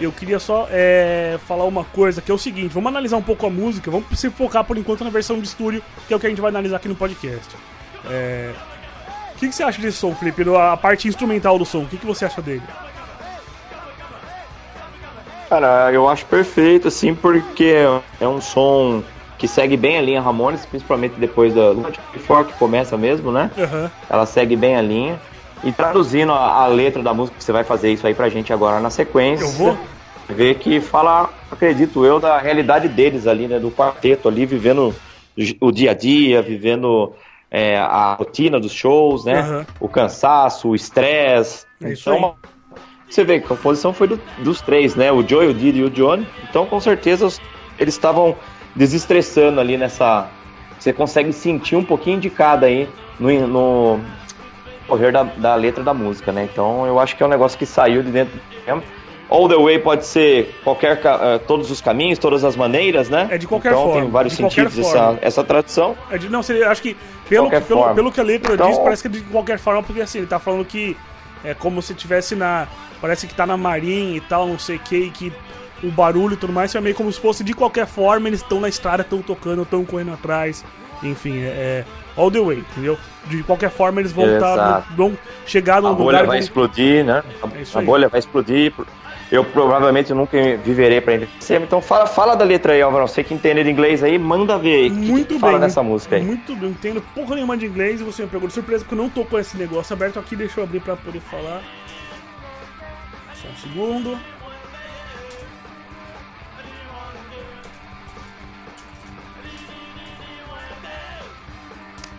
eu 0.00 0.10
queria 0.10 0.40
só 0.40 0.66
é, 0.70 1.38
falar 1.46 1.64
uma 1.64 1.84
coisa, 1.84 2.20
que 2.20 2.28
é 2.28 2.34
o 2.34 2.38
seguinte, 2.38 2.72
vamos 2.74 2.88
analisar 2.88 3.16
um 3.16 3.22
pouco 3.22 3.46
a 3.46 3.50
música, 3.50 3.92
vamos 3.92 4.18
se 4.18 4.28
focar 4.28 4.64
por 4.64 4.76
enquanto 4.76 5.04
na 5.04 5.10
versão 5.10 5.38
de 5.38 5.46
estúdio, 5.46 5.80
que 6.08 6.12
é 6.12 6.16
o 6.16 6.18
que 6.20 6.26
a 6.26 6.30
gente 6.30 6.40
vai 6.40 6.50
analisar 6.50 6.78
aqui 6.78 6.88
no 6.88 6.96
podcast. 6.96 7.54
É, 8.10 8.50
O 9.36 9.38
que, 9.38 9.48
que 9.48 9.54
você 9.54 9.62
acha 9.62 9.80
desse 9.80 9.98
som, 9.98 10.12
Felipe? 10.16 10.42
A 10.56 10.76
parte 10.76 11.06
instrumental 11.06 11.56
do 11.56 11.64
som, 11.64 11.82
o 11.82 11.86
que, 11.86 11.96
que 11.96 12.06
você 12.06 12.24
acha 12.24 12.42
dele? 12.42 12.62
Cara, 15.48 15.92
eu 15.92 16.08
acho 16.08 16.24
perfeito, 16.26 16.88
assim, 16.88 17.14
porque 17.14 17.74
é 18.20 18.26
um 18.26 18.40
som 18.40 19.04
que 19.42 19.48
segue 19.48 19.76
bem 19.76 19.98
a 19.98 20.00
linha 20.00 20.20
Ramones, 20.20 20.64
principalmente 20.64 21.14
depois 21.18 21.52
da 21.52 21.72
do 21.72 21.82
For 22.20 22.44
que 22.46 22.52
começa 22.52 22.96
mesmo, 22.96 23.32
né? 23.32 23.50
Aham. 23.58 23.90
Ela 24.08 24.24
segue 24.24 24.54
bem 24.54 24.76
a 24.76 24.80
linha. 24.80 25.20
E 25.64 25.72
traduzindo 25.72 26.30
a, 26.30 26.62
a 26.62 26.66
letra 26.68 27.02
da 27.02 27.12
música, 27.12 27.36
você 27.40 27.50
vai 27.50 27.64
fazer 27.64 27.90
isso 27.90 28.06
aí 28.06 28.14
pra 28.14 28.28
gente 28.28 28.52
agora 28.52 28.78
na 28.78 28.88
sequência. 28.88 29.44
Eu 29.44 29.50
vou? 29.50 29.76
Ver 30.28 30.54
que 30.60 30.80
fala, 30.80 31.28
acredito 31.50 32.04
eu, 32.06 32.20
da 32.20 32.38
realidade 32.38 32.86
deles 32.88 33.26
ali, 33.26 33.48
né? 33.48 33.58
Do 33.58 33.72
quarteto 33.72 34.28
ali, 34.28 34.46
vivendo 34.46 34.94
o 35.60 35.72
dia 35.72 35.90
a 35.90 35.94
dia, 35.94 36.40
vivendo 36.40 37.12
é, 37.50 37.76
a 37.78 38.14
rotina 38.14 38.60
dos 38.60 38.72
shows, 38.72 39.24
né? 39.24 39.40
Aham. 39.40 39.66
O 39.80 39.88
cansaço, 39.88 40.68
o 40.68 40.76
estresse. 40.76 41.66
É 41.82 41.92
isso 41.94 42.08
Então, 42.14 42.36
aí. 42.40 42.78
você 43.10 43.24
vê 43.24 43.40
que 43.40 43.46
a 43.46 43.48
composição 43.48 43.92
foi 43.92 44.06
do- 44.06 44.20
dos 44.38 44.60
três, 44.60 44.94
né? 44.94 45.10
O 45.10 45.26
Joey, 45.26 45.48
o 45.48 45.54
Didi 45.54 45.80
e 45.80 45.82
o 45.82 45.90
Johnny. 45.90 46.24
Então, 46.48 46.64
com 46.64 46.78
certeza, 46.78 47.26
eles 47.76 47.94
estavam 47.94 48.36
desestressando 48.74 49.60
ali 49.60 49.76
nessa. 49.76 50.28
Você 50.78 50.92
consegue 50.92 51.32
sentir 51.32 51.76
um 51.76 51.84
pouquinho 51.84 52.18
de 52.18 52.28
cada 52.28 52.66
aí 52.66 52.88
no, 53.18 53.46
no 53.46 54.00
correr 54.88 55.12
da, 55.12 55.22
da 55.22 55.54
letra 55.54 55.84
da 55.84 55.94
música, 55.94 56.32
né? 56.32 56.48
Então, 56.50 56.86
eu 56.86 56.98
acho 56.98 57.16
que 57.16 57.22
é 57.22 57.26
um 57.26 57.28
negócio 57.28 57.58
que 57.58 57.66
saiu 57.66 58.02
de 58.02 58.10
dentro 58.10 58.34
do 58.34 58.64
tema. 58.64 58.82
All 59.30 59.48
the 59.48 59.56
way 59.56 59.78
pode 59.78 60.04
ser 60.04 60.54
qualquer, 60.62 61.00
eh, 61.02 61.38
todos 61.46 61.70
os 61.70 61.80
caminhos, 61.80 62.18
todas 62.18 62.44
as 62.44 62.54
maneiras, 62.54 63.08
né? 63.08 63.28
É 63.30 63.38
de 63.38 63.46
qualquer 63.46 63.72
então, 63.72 63.84
forma, 63.84 64.00
tem 64.02 64.10
vários 64.10 64.34
sentidos 64.34 64.78
essa, 64.78 65.18
essa 65.22 65.42
tradução. 65.42 65.96
É 66.10 66.18
de- 66.18 66.28
não, 66.28 66.42
seria, 66.42 66.68
acho 66.68 66.82
que 66.82 66.94
pelo, 67.30 67.44
qualquer 67.44 67.62
pelo, 67.62 67.94
pelo 67.94 68.12
que 68.12 68.20
a 68.20 68.24
letra 68.24 68.52
Então- 68.52 68.68
diz, 68.68 68.78
parece 68.78 69.00
que 69.00 69.08
é 69.08 69.10
de 69.10 69.20
qualquer 69.22 69.58
forma, 69.58 69.82
porque 69.82 70.02
assim, 70.02 70.18
ele 70.18 70.26
tá 70.26 70.38
falando 70.38 70.66
que 70.66 70.94
é 71.42 71.54
como 71.54 71.80
se 71.80 71.94
tivesse 71.94 72.34
na. 72.34 72.66
Parece 73.00 73.26
que 73.26 73.34
tá 73.34 73.46
na 73.46 73.56
marinha 73.56 74.18
e 74.18 74.20
tal, 74.20 74.46
não 74.46 74.58
sei 74.58 74.76
o 74.76 74.80
que, 74.80 74.96
e 74.96 75.10
que 75.10 75.32
o 75.82 75.90
barulho 75.90 76.34
e 76.34 76.36
tudo 76.36 76.52
mais 76.52 76.74
é 76.74 76.80
meio 76.80 76.94
como 76.94 77.10
se 77.12 77.20
fosse 77.20 77.42
de 77.42 77.52
qualquer 77.54 77.86
forma, 77.86 78.28
eles 78.28 78.40
estão 78.40 78.60
na 78.60 78.68
estrada, 78.68 79.02
estão 79.02 79.20
tocando, 79.22 79.62
estão 79.62 79.84
correndo 79.84 80.12
atrás. 80.12 80.64
Enfim, 81.02 81.38
é, 81.42 81.46
é 81.46 81.84
all 82.16 82.30
the 82.30 82.40
way, 82.40 82.58
entendeu? 82.58 82.96
De 83.26 83.42
qualquer 83.42 83.70
forma, 83.70 84.00
eles 84.00 84.12
vão, 84.12 84.38
tá, 84.38 84.84
vão 84.96 85.18
chegar 85.46 85.80
num 85.82 85.88
A 85.88 85.90
lugar. 85.90 86.04
bolha 86.04 86.16
e 86.16 86.18
vai 86.20 86.26
vão- 86.26 86.36
explodir, 86.38 87.04
né? 87.04 87.22
É 87.56 87.62
isso 87.62 87.76
A, 87.78 87.82
bolha 87.82 88.08
vai 88.08 88.20
explodir. 88.20 88.72
Eu 89.30 89.42
provavelmente 89.44 90.12
nunca 90.12 90.36
viverei 90.58 91.00
para 91.00 91.14
envelhecer. 91.14 91.60
Então 91.62 91.80
fala, 91.80 92.06
fala 92.06 92.34
da 92.36 92.44
letra 92.44 92.74
aí, 92.74 92.82
Álvaro. 92.82 93.08
Você 93.08 93.24
que 93.24 93.32
entende 93.32 93.64
de 93.64 93.70
inglês 93.70 94.04
aí, 94.04 94.18
manda 94.18 94.58
ver 94.58 94.74
aí. 94.74 94.90
que 94.90 94.96
Muito 94.96 95.26
que 95.28 95.32
bem. 95.32 95.40
fala 95.40 95.52
muito- 95.52 95.62
dessa 95.62 95.82
música 95.82 96.16
aí. 96.16 96.22
Muito 96.22 96.54
bem, 96.54 96.68
entendo 96.70 97.02
porra 97.14 97.34
nenhuma 97.36 97.56
de 97.56 97.64
inglês 97.66 98.00
e 98.00 98.04
você 98.04 98.22
me 98.22 98.28
pegou 98.28 98.46
de 98.46 98.52
surpresa 98.54 98.84
porque 98.84 98.94
eu 98.94 98.98
não 99.02 99.08
tô 99.08 99.24
com 99.24 99.38
esse 99.38 99.56
negócio 99.56 99.92
aberto 99.94 100.18
aqui, 100.18 100.36
deixa 100.36 100.60
eu 100.60 100.64
abrir 100.64 100.80
pra 100.80 100.96
poder 100.96 101.20
falar. 101.20 101.62
Só 103.34 103.48
um 103.48 103.56
segundo. 103.56 104.18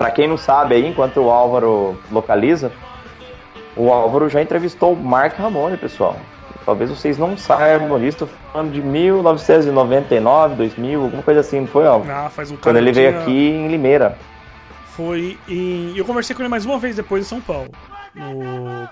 Pra 0.04 0.12
quem 0.12 0.28
não 0.28 0.36
sabe 0.36 0.76
aí, 0.76 0.86
enquanto 0.86 1.22
o 1.22 1.30
Álvaro 1.30 1.98
localiza, 2.12 2.74
o 3.74 3.90
Álvaro 3.90 4.28
já 4.28 4.42
entrevistou 4.42 4.92
o 4.92 4.98
Mark 4.98 5.38
Ramone, 5.38 5.78
pessoal. 5.78 6.18
Talvez 6.66 6.90
vocês 6.90 7.18
não 7.18 7.38
saibam 7.38 7.98
disso, 7.98 8.28
falando 8.52 8.74
de 8.74 8.82
1999, 8.82 10.56
2000, 10.56 11.04
alguma 11.04 11.24
coisa 11.24 11.40
assim, 11.40 11.62
não 11.62 11.68
foi, 11.68 11.88
Álvaro? 11.88 12.12
Ah, 12.12 12.30
faz 12.30 12.52
um 12.52 12.58
Quando 12.58 12.76
ele 12.76 12.92
veio 12.92 13.18
aqui 13.18 13.32
em 13.32 13.70
Limeira. 13.70 14.18
Foi 14.88 15.38
em. 15.48 15.94
Eu 15.96 16.04
conversei 16.04 16.36
com 16.36 16.42
ele 16.42 16.50
mais 16.50 16.66
uma 16.66 16.78
vez 16.78 16.98
depois 16.98 17.26
em 17.26 17.30
São 17.30 17.40
Paulo. 17.40 17.70
No, 18.14 18.90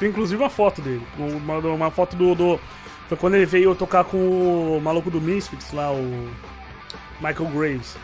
tem 0.00 0.08
inclusive 0.08 0.42
uma 0.42 0.50
foto 0.50 0.82
dele. 0.82 1.06
Uma, 1.16 1.58
uma 1.58 1.90
foto 1.92 2.16
do, 2.16 2.34
do. 2.34 2.60
Foi 3.08 3.16
quando 3.16 3.34
ele 3.34 3.46
veio 3.46 3.72
tocar 3.76 4.02
com 4.02 4.16
o 4.16 4.80
maluco 4.82 5.12
do 5.12 5.20
Misfits 5.20 5.72
lá, 5.72 5.92
o. 5.92 6.28
Michael 7.20 7.50
Graves. 7.54 7.96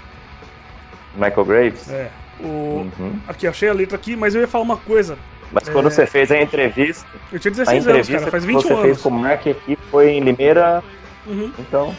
Michael 1.16 1.44
Graves? 1.44 1.90
É. 1.90 2.08
O, 2.40 2.88
uhum. 2.98 3.18
Aqui, 3.26 3.46
achei 3.46 3.68
a 3.68 3.72
letra 3.72 3.96
aqui, 3.96 4.16
mas 4.16 4.34
eu 4.34 4.40
ia 4.40 4.48
falar 4.48 4.64
uma 4.64 4.76
coisa. 4.76 5.16
Mas 5.52 5.68
quando 5.68 5.86
é... 5.86 5.90
você 5.90 6.06
fez 6.06 6.30
a 6.30 6.40
entrevista. 6.40 7.06
Eu 7.32 7.38
tinha 7.38 7.50
16 7.50 7.86
anos, 7.88 8.08
cara, 8.08 8.30
faz 8.30 8.44
21 8.44 8.60
você 8.60 8.68
anos. 8.68 8.80
Você 8.80 8.86
fez 8.88 9.02
com 9.02 9.08
o 9.08 9.12
Mark 9.12 9.46
aqui, 9.46 9.78
foi 9.90 10.10
em 10.10 10.20
Limeira. 10.20 10.82
Uhum. 11.26 11.52
Então. 11.58 11.94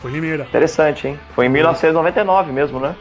Foi 0.00 0.10
em 0.10 0.14
Limeira. 0.14 0.44
Interessante, 0.44 1.08
hein? 1.08 1.20
Foi 1.34 1.46
em 1.46 1.48
1999 1.48 2.52
mesmo, 2.52 2.80
né? 2.80 2.94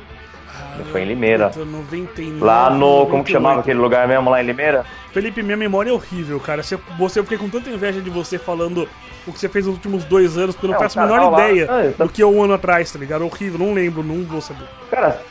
Ah, 0.48 0.80
foi 0.92 1.02
em 1.02 1.06
Limeira. 1.06 1.52
99, 1.56 2.40
lá 2.40 2.70
no. 2.70 2.80
98. 2.80 3.12
Como 3.12 3.24
que 3.24 3.32
chamava 3.32 3.60
aquele 3.62 3.80
lugar 3.80 4.08
mesmo 4.08 4.30
lá 4.30 4.42
em 4.42 4.46
Limeira? 4.46 4.86
Felipe, 5.12 5.44
minha 5.44 5.58
memória 5.58 5.90
é 5.90 5.94
horrível, 5.94 6.40
cara. 6.40 6.64
Você, 6.64 6.78
você, 6.98 7.20
eu 7.20 7.24
fiquei 7.24 7.38
com 7.38 7.50
tanta 7.50 7.70
inveja 7.70 8.02
de 8.02 8.10
você 8.10 8.38
falando 8.38 8.88
o 9.28 9.32
que 9.32 9.40
você 9.40 9.48
fez 9.48 9.66
nos 9.66 9.76
últimos 9.76 10.04
dois 10.06 10.38
anos, 10.38 10.56
porque 10.56 10.68
eu 10.68 10.72
não 10.72 10.80
faço 10.80 11.00
a 11.00 11.06
menor 11.06 11.34
ideia 11.34 11.66
lá, 11.66 11.80
ah, 12.00 12.04
do 12.04 12.10
que 12.10 12.22
é 12.22 12.26
um 12.26 12.44
ano 12.44 12.54
atrás, 12.54 12.92
tá 12.92 13.00
ligado? 13.00 13.24
Horrível, 13.24 13.60
não 13.60 13.74
lembro, 13.74 14.04
não 14.04 14.24
vou 14.24 14.42
saber. 14.42 14.66
Cara, 14.90 15.22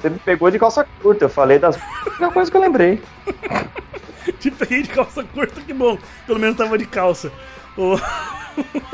você 0.00 0.10
me 0.10 0.18
pegou 0.18 0.50
de 0.50 0.58
calça 0.58 0.86
curta, 1.02 1.26
eu 1.26 1.28
falei 1.28 1.58
das 1.58 1.78
uma 2.18 2.32
coisa 2.32 2.50
que 2.50 2.56
eu 2.56 2.60
lembrei. 2.60 3.00
Te 4.38 4.50
peguei 4.50 4.82
de 4.82 4.88
calça 4.88 5.22
curta, 5.24 5.60
que 5.60 5.72
bom. 5.72 5.98
Pelo 6.26 6.38
menos 6.38 6.56
tava 6.56 6.78
de 6.78 6.86
calça. 6.86 7.30
O... 7.76 7.98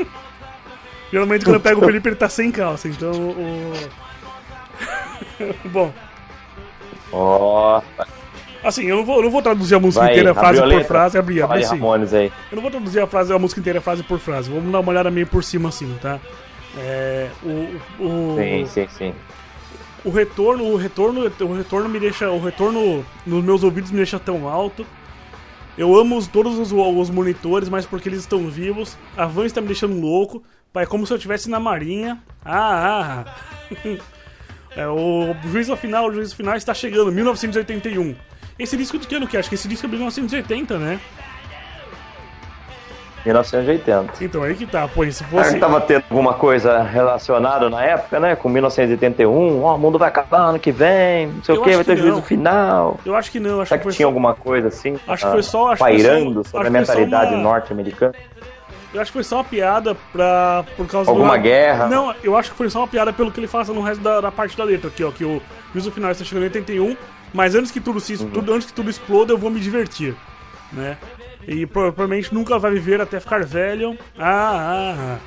Geralmente 1.11 1.45
quando 1.45 1.55
eu 1.55 1.61
pego 1.61 1.81
o 1.81 1.85
Felipe 1.85 2.09
ele 2.09 2.15
tá 2.15 2.27
sem 2.27 2.51
calça, 2.51 2.87
então 2.87 3.11
o. 3.11 3.73
bom. 5.69 5.93
Ó. 7.11 7.79
Oh. 7.79 8.03
Assim, 8.63 8.85
eu 8.85 8.97
não 8.97 9.05
vou, 9.05 9.17
eu 9.17 9.23
não 9.23 9.31
vou 9.31 9.41
traduzir 9.41 9.75
a 9.75 9.79
música 9.79 10.03
Vai, 10.03 10.13
inteira 10.13 10.33
frase 10.33 10.61
por 10.61 10.83
frase, 10.83 11.17
abrir, 11.17 11.41
abrir 11.41 11.63
assim. 11.63 11.75
Ramones 11.75 12.13
aí. 12.13 12.31
Eu 12.51 12.55
não 12.55 12.61
vou 12.61 12.71
traduzir 12.71 12.99
a 12.99 13.07
frase, 13.07 13.31
a 13.31 13.39
música 13.39 13.61
inteira 13.61 13.79
frase 13.79 14.03
por 14.03 14.19
frase. 14.19 14.49
Vamos 14.49 14.71
dar 14.71 14.79
uma 14.79 14.91
olhada 14.91 15.09
meio 15.09 15.27
por 15.27 15.43
cima 15.43 15.69
assim, 15.69 15.95
tá? 16.01 16.19
É, 16.77 17.29
o, 17.43 18.03
o, 18.03 18.35
sim, 18.35 18.65
sim, 18.65 18.87
sim 18.89 19.13
o 20.07 20.09
retorno, 20.09 20.63
o 20.63 20.77
retorno, 20.77 21.29
o 21.41 21.53
retorno 21.53 21.89
me 21.89 21.99
deixa, 21.99 22.31
o 22.31 22.41
retorno 22.41 23.05
nos 23.25 23.43
meus 23.43 23.61
ouvidos 23.61 23.91
me 23.91 23.97
deixa 23.97 24.17
tão 24.17 24.47
alto. 24.47 24.87
Eu 25.77 25.99
amo 25.99 26.25
todos 26.27 26.57
os, 26.57 26.71
os 26.71 27.09
monitores, 27.09 27.67
mas 27.67 27.85
porque 27.85 28.07
eles 28.07 28.19
estão 28.19 28.47
vivos. 28.49 28.97
A 29.17 29.25
van 29.25 29.45
está 29.45 29.59
me 29.59 29.67
deixando 29.67 29.99
louco. 29.99 30.41
É 30.73 30.85
como 30.85 31.05
se 31.05 31.11
eu 31.11 31.17
estivesse 31.17 31.49
na 31.49 31.59
marinha. 31.59 32.23
Ah, 32.45 33.25
ah. 33.25 33.35
é, 34.77 34.87
o 34.87 35.35
juízo 35.51 35.75
final, 35.75 36.07
o 36.07 36.13
juízo 36.13 36.35
final 36.35 36.55
está 36.55 36.73
chegando, 36.73 37.11
1981. 37.11 38.15
Esse 38.57 38.77
disco 38.77 38.97
de 38.97 39.07
que 39.07 39.15
ano 39.15 39.27
que 39.27 39.35
é? 39.35 39.39
Acho 39.41 39.49
que 39.49 39.55
esse 39.55 39.67
disco 39.67 39.87
é 39.87 39.89
de 39.89 39.95
1980, 39.97 40.77
né? 40.77 41.01
1980. 43.27 44.13
Então, 44.21 44.43
aí 44.43 44.55
que 44.55 44.65
tá, 44.65 44.87
pô, 44.87 45.03
se 45.09 45.23
fosse... 45.25 45.49
Será 45.49 45.59
tava 45.59 45.81
tendo 45.81 46.03
alguma 46.09 46.33
coisa 46.33 46.81
relacionada 46.81 47.69
na 47.69 47.83
época, 47.83 48.19
né? 48.19 48.35
Com 48.35 48.49
1981, 48.49 49.63
ó, 49.63 49.71
oh, 49.71 49.75
o 49.75 49.77
mundo 49.77 49.99
vai 49.99 50.09
acabar 50.09 50.39
ano 50.39 50.59
que 50.59 50.71
vem, 50.71 51.27
não 51.27 51.43
sei 51.43 51.55
eu 51.55 51.61
o 51.61 51.63
que, 51.63 51.75
vai 51.75 51.83
ter 51.83 51.97
não. 51.97 52.03
juízo 52.03 52.21
final. 52.21 52.99
Eu 53.05 53.15
acho 53.15 53.31
que 53.31 53.39
não, 53.39 53.61
acho 53.61 53.69
Será 53.69 53.81
que, 53.81 53.87
que 53.87 53.95
tinha 53.95 54.05
só... 54.05 54.09
alguma 54.09 54.33
coisa 54.33 54.67
assim? 54.69 54.97
Acho 55.07 55.25
que 55.25 55.31
foi 55.31 55.43
só... 55.43 55.71
Acho 55.71 55.79
pairando 55.79 56.43
só, 56.43 56.51
sobre 56.51 56.67
a 56.67 56.71
mentalidade 56.71 57.33
uma... 57.33 57.43
norte-americana? 57.43 58.13
Eu 58.93 59.01
acho 59.01 59.11
que 59.11 59.17
foi 59.17 59.23
só 59.23 59.37
uma 59.37 59.43
piada 59.43 59.95
pra. 60.13 60.63
Por 60.75 60.87
causa 60.87 61.11
Alguma 61.11 61.37
do... 61.37 61.43
guerra? 61.43 61.87
Não, 61.87 62.15
eu 62.23 62.37
acho 62.37 62.51
que 62.51 62.57
foi 62.57 62.69
só 62.69 62.79
uma 62.79 62.87
piada 62.87 63.11
pelo 63.11 63.31
que 63.31 63.39
ele 63.39 63.47
faz 63.47 63.67
no 63.67 63.81
resto 63.81 64.01
da, 64.01 64.21
da 64.21 64.31
parte 64.31 64.57
da 64.57 64.63
letra 64.63 64.87
aqui, 64.87 65.03
ó. 65.03 65.11
Que 65.11 65.25
o 65.25 65.41
juízo 65.73 65.91
final 65.91 66.09
está 66.09 66.23
chegando 66.23 66.43
em 66.43 66.47
81, 66.47 66.97
mas 67.33 67.53
antes 67.53 67.69
que 67.69 67.81
tudo 67.81 67.99
se 67.99 68.15
uhum. 68.15 68.29
tudo, 68.29 68.53
antes 68.53 68.67
que 68.67 68.73
tudo 68.73 68.89
exploda, 68.89 69.33
eu 69.33 69.37
vou 69.37 69.49
me 69.49 69.59
divertir. 69.59 70.15
Né? 70.71 70.97
E 71.47 71.65
provavelmente 71.65 72.33
nunca 72.33 72.59
vai 72.59 72.71
viver 72.71 72.99
até 72.99 73.19
ficar 73.19 73.43
velho. 73.45 73.97
Ah, 74.19 74.57
ah, 74.59 74.95
ah. 74.99 75.19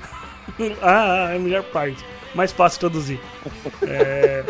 ah, 0.83 1.27
ah 1.29 1.35
é 1.35 1.39
melhor 1.39 1.65
parte. 1.65 2.05
Mais 2.35 2.53
fácil 2.53 2.77
de 2.77 2.81
traduzir. 2.81 3.21
É... 3.83 4.45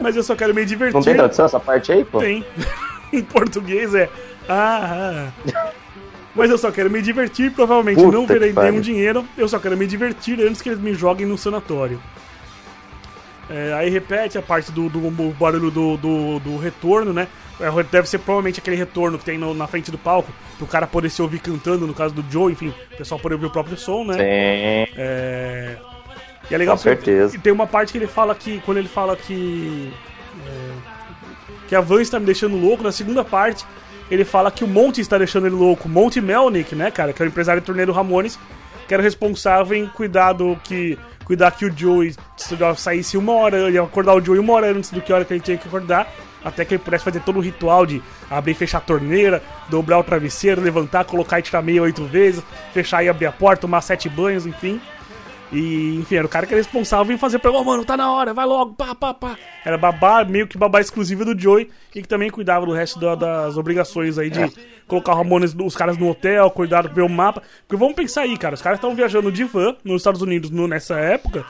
Mas 0.00 0.16
eu 0.16 0.22
só 0.22 0.34
quero 0.34 0.54
me 0.54 0.64
divertir. 0.64 0.94
Não 0.94 1.02
tem 1.02 1.14
tradução 1.14 1.44
essa 1.44 1.60
parte 1.60 1.92
aí, 1.92 2.04
pô? 2.04 2.18
Tem. 2.20 2.44
em 3.12 3.22
português 3.22 3.94
é. 3.94 4.08
Ah, 4.48 5.30
ah. 5.52 5.72
Mas 6.34 6.50
eu 6.50 6.58
só 6.58 6.72
quero 6.72 6.90
me 6.90 7.00
divertir, 7.00 7.52
provavelmente 7.52 8.02
Puta 8.02 8.16
não 8.16 8.26
verei 8.26 8.52
nenhum 8.52 8.80
dinheiro. 8.80 9.24
Eu 9.38 9.48
só 9.48 9.58
quero 9.58 9.76
me 9.76 9.86
divertir 9.86 10.40
antes 10.40 10.60
que 10.60 10.68
eles 10.68 10.80
me 10.80 10.92
joguem 10.92 11.26
no 11.26 11.38
sanatório. 11.38 12.00
É, 13.48 13.74
aí 13.74 13.90
repete 13.90 14.38
a 14.38 14.42
parte 14.42 14.72
do, 14.72 14.88
do, 14.88 15.10
do 15.10 15.30
barulho 15.34 15.70
do, 15.70 15.96
do, 15.96 16.40
do, 16.40 16.56
retorno, 16.56 17.12
né? 17.12 17.28
É, 17.60 17.82
deve 17.84 18.08
ser 18.08 18.18
provavelmente 18.18 18.58
aquele 18.58 18.76
retorno 18.76 19.18
que 19.18 19.24
tem 19.24 19.38
no, 19.38 19.54
na 19.54 19.66
frente 19.66 19.90
do 19.90 19.98
palco, 19.98 20.32
pro 20.58 20.66
cara 20.66 20.86
poder 20.86 21.08
se 21.08 21.22
ouvir 21.22 21.38
cantando, 21.38 21.86
no 21.86 21.94
caso 21.94 22.14
do 22.14 22.24
Joe, 22.30 22.52
enfim, 22.52 22.74
o 22.92 22.96
pessoal 22.96 23.20
poder 23.20 23.34
ouvir 23.34 23.46
o 23.46 23.50
próprio 23.50 23.76
som, 23.76 24.04
né? 24.04 24.14
Sim. 24.14 24.20
É... 24.96 25.76
E 26.50 26.54
é 26.54 26.58
legal 26.58 26.76
Com 26.76 26.82
certeza. 26.82 27.36
E 27.36 27.38
tem 27.38 27.52
uma 27.52 27.66
parte 27.66 27.92
que 27.92 27.98
ele 27.98 28.06
fala 28.06 28.34
que. 28.34 28.60
Quando 28.64 28.78
ele 28.78 28.88
fala 28.88 29.16
que. 29.16 29.92
É, 30.46 30.94
que 31.68 31.74
a 31.74 31.80
Van 31.80 32.02
está 32.02 32.20
me 32.20 32.26
deixando 32.26 32.56
louco, 32.56 32.82
na 32.82 32.92
segunda 32.92 33.24
parte, 33.24 33.64
ele 34.10 34.24
fala 34.24 34.50
que 34.50 34.62
o 34.62 34.68
Monte 34.68 35.00
está 35.00 35.16
deixando 35.16 35.46
ele 35.46 35.54
louco. 35.54 35.88
Monte 35.88 36.20
Melnick, 36.20 36.74
né, 36.74 36.90
cara? 36.90 37.12
Que 37.12 37.22
é 37.22 37.26
o 37.26 37.28
empresário 37.28 37.62
do 37.62 37.92
Ramones, 37.92 38.38
que 38.86 38.92
era 38.92 39.02
responsável 39.02 39.76
em 39.76 39.86
cuidar 39.86 40.34
do 40.34 40.56
que 40.62 40.98
cuidar 41.24 41.50
que 41.52 41.64
o 41.64 41.74
Joey 41.74 42.14
saísse 42.76 43.16
uma 43.16 43.32
hora, 43.32 43.70
ia 43.70 43.82
acordar 43.82 44.14
o 44.14 44.20
Joey 44.20 44.38
uma 44.38 44.52
hora 44.52 44.70
antes 44.70 44.90
do 44.90 45.00
que 45.00 45.10
a 45.10 45.16
hora 45.16 45.24
que 45.24 45.32
ele 45.32 45.40
tinha 45.40 45.56
que 45.56 45.66
acordar, 45.66 46.06
até 46.44 46.64
que 46.64 46.74
ele 46.74 46.82
pudesse 46.82 47.04
fazer 47.04 47.20
todo 47.20 47.38
o 47.38 47.40
ritual 47.40 47.86
de 47.86 48.02
abrir 48.30 48.52
e 48.52 48.54
fechar 48.54 48.78
a 48.78 48.82
torneira, 48.82 49.42
dobrar 49.68 49.98
o 49.98 50.04
travesseiro, 50.04 50.60
levantar, 50.60 51.04
colocar 51.04 51.38
e 51.38 51.42
tirar 51.42 51.62
meia 51.62 51.82
oito 51.82 52.04
vezes, 52.04 52.42
fechar 52.72 53.02
e 53.02 53.08
abrir 53.08 53.26
a 53.26 53.32
porta, 53.32 53.62
tomar 53.62 53.80
sete 53.80 54.08
banhos, 54.08 54.46
enfim. 54.46 54.80
E, 55.52 55.96
enfim, 56.00 56.16
era 56.16 56.26
o 56.26 56.28
cara 56.28 56.46
que 56.46 56.52
era 56.52 56.60
responsável 56.60 57.14
em 57.14 57.18
fazer 57.18 57.38
pra, 57.38 57.50
oh, 57.50 57.62
mano, 57.62 57.84
tá 57.84 57.96
na 57.96 58.12
hora, 58.12 58.34
vai 58.34 58.44
logo, 58.44 58.74
pá, 58.74 58.92
pá, 58.94 59.14
pá. 59.14 59.38
Era 59.64 59.78
babá, 59.78 60.24
meio 60.24 60.48
que 60.48 60.58
babá 60.58 60.80
exclusiva 60.80 61.24
do 61.24 61.38
Joey, 61.38 61.70
e 61.94 62.02
que 62.02 62.08
também 62.08 62.28
cuidava 62.28 62.66
do 62.66 62.72
resto 62.72 62.98
da, 62.98 63.14
das 63.14 63.56
obrigações 63.56 64.18
aí 64.18 64.30
de 64.30 64.42
é. 64.42 64.50
colocar 64.88 65.14
Ramones, 65.14 65.54
os 65.54 65.76
caras 65.76 65.96
no 65.96 66.10
hotel, 66.10 66.50
cuidar, 66.50 66.88
ver 66.88 67.02
o 67.02 67.08
mapa. 67.08 67.40
Porque 67.68 67.78
vamos 67.78 67.94
pensar 67.94 68.22
aí, 68.22 68.36
cara, 68.36 68.54
os 68.54 68.62
caras 68.62 68.78
estavam 68.78 68.96
viajando 68.96 69.30
de 69.30 69.44
van 69.44 69.76
nos 69.84 70.00
Estados 70.00 70.22
Unidos 70.22 70.50
no, 70.50 70.66
nessa 70.66 70.98
época, 70.98 71.44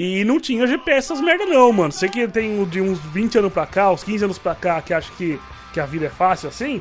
e 0.00 0.24
não 0.24 0.38
tinha 0.38 0.66
GPS 0.66 1.12
essas 1.12 1.20
merda 1.20 1.44
não, 1.46 1.72
mano. 1.72 1.92
Sei 1.92 2.08
que 2.08 2.26
tem 2.28 2.64
de 2.64 2.80
uns 2.80 2.98
20 3.00 3.38
anos 3.38 3.52
pra 3.52 3.66
cá, 3.66 3.90
uns 3.90 4.04
15 4.04 4.24
anos 4.24 4.38
pra 4.38 4.54
cá, 4.54 4.80
que 4.80 4.94
acha 4.94 5.10
que, 5.16 5.40
que 5.72 5.80
a 5.80 5.86
vida 5.86 6.06
é 6.06 6.10
fácil 6.10 6.48
assim 6.48 6.80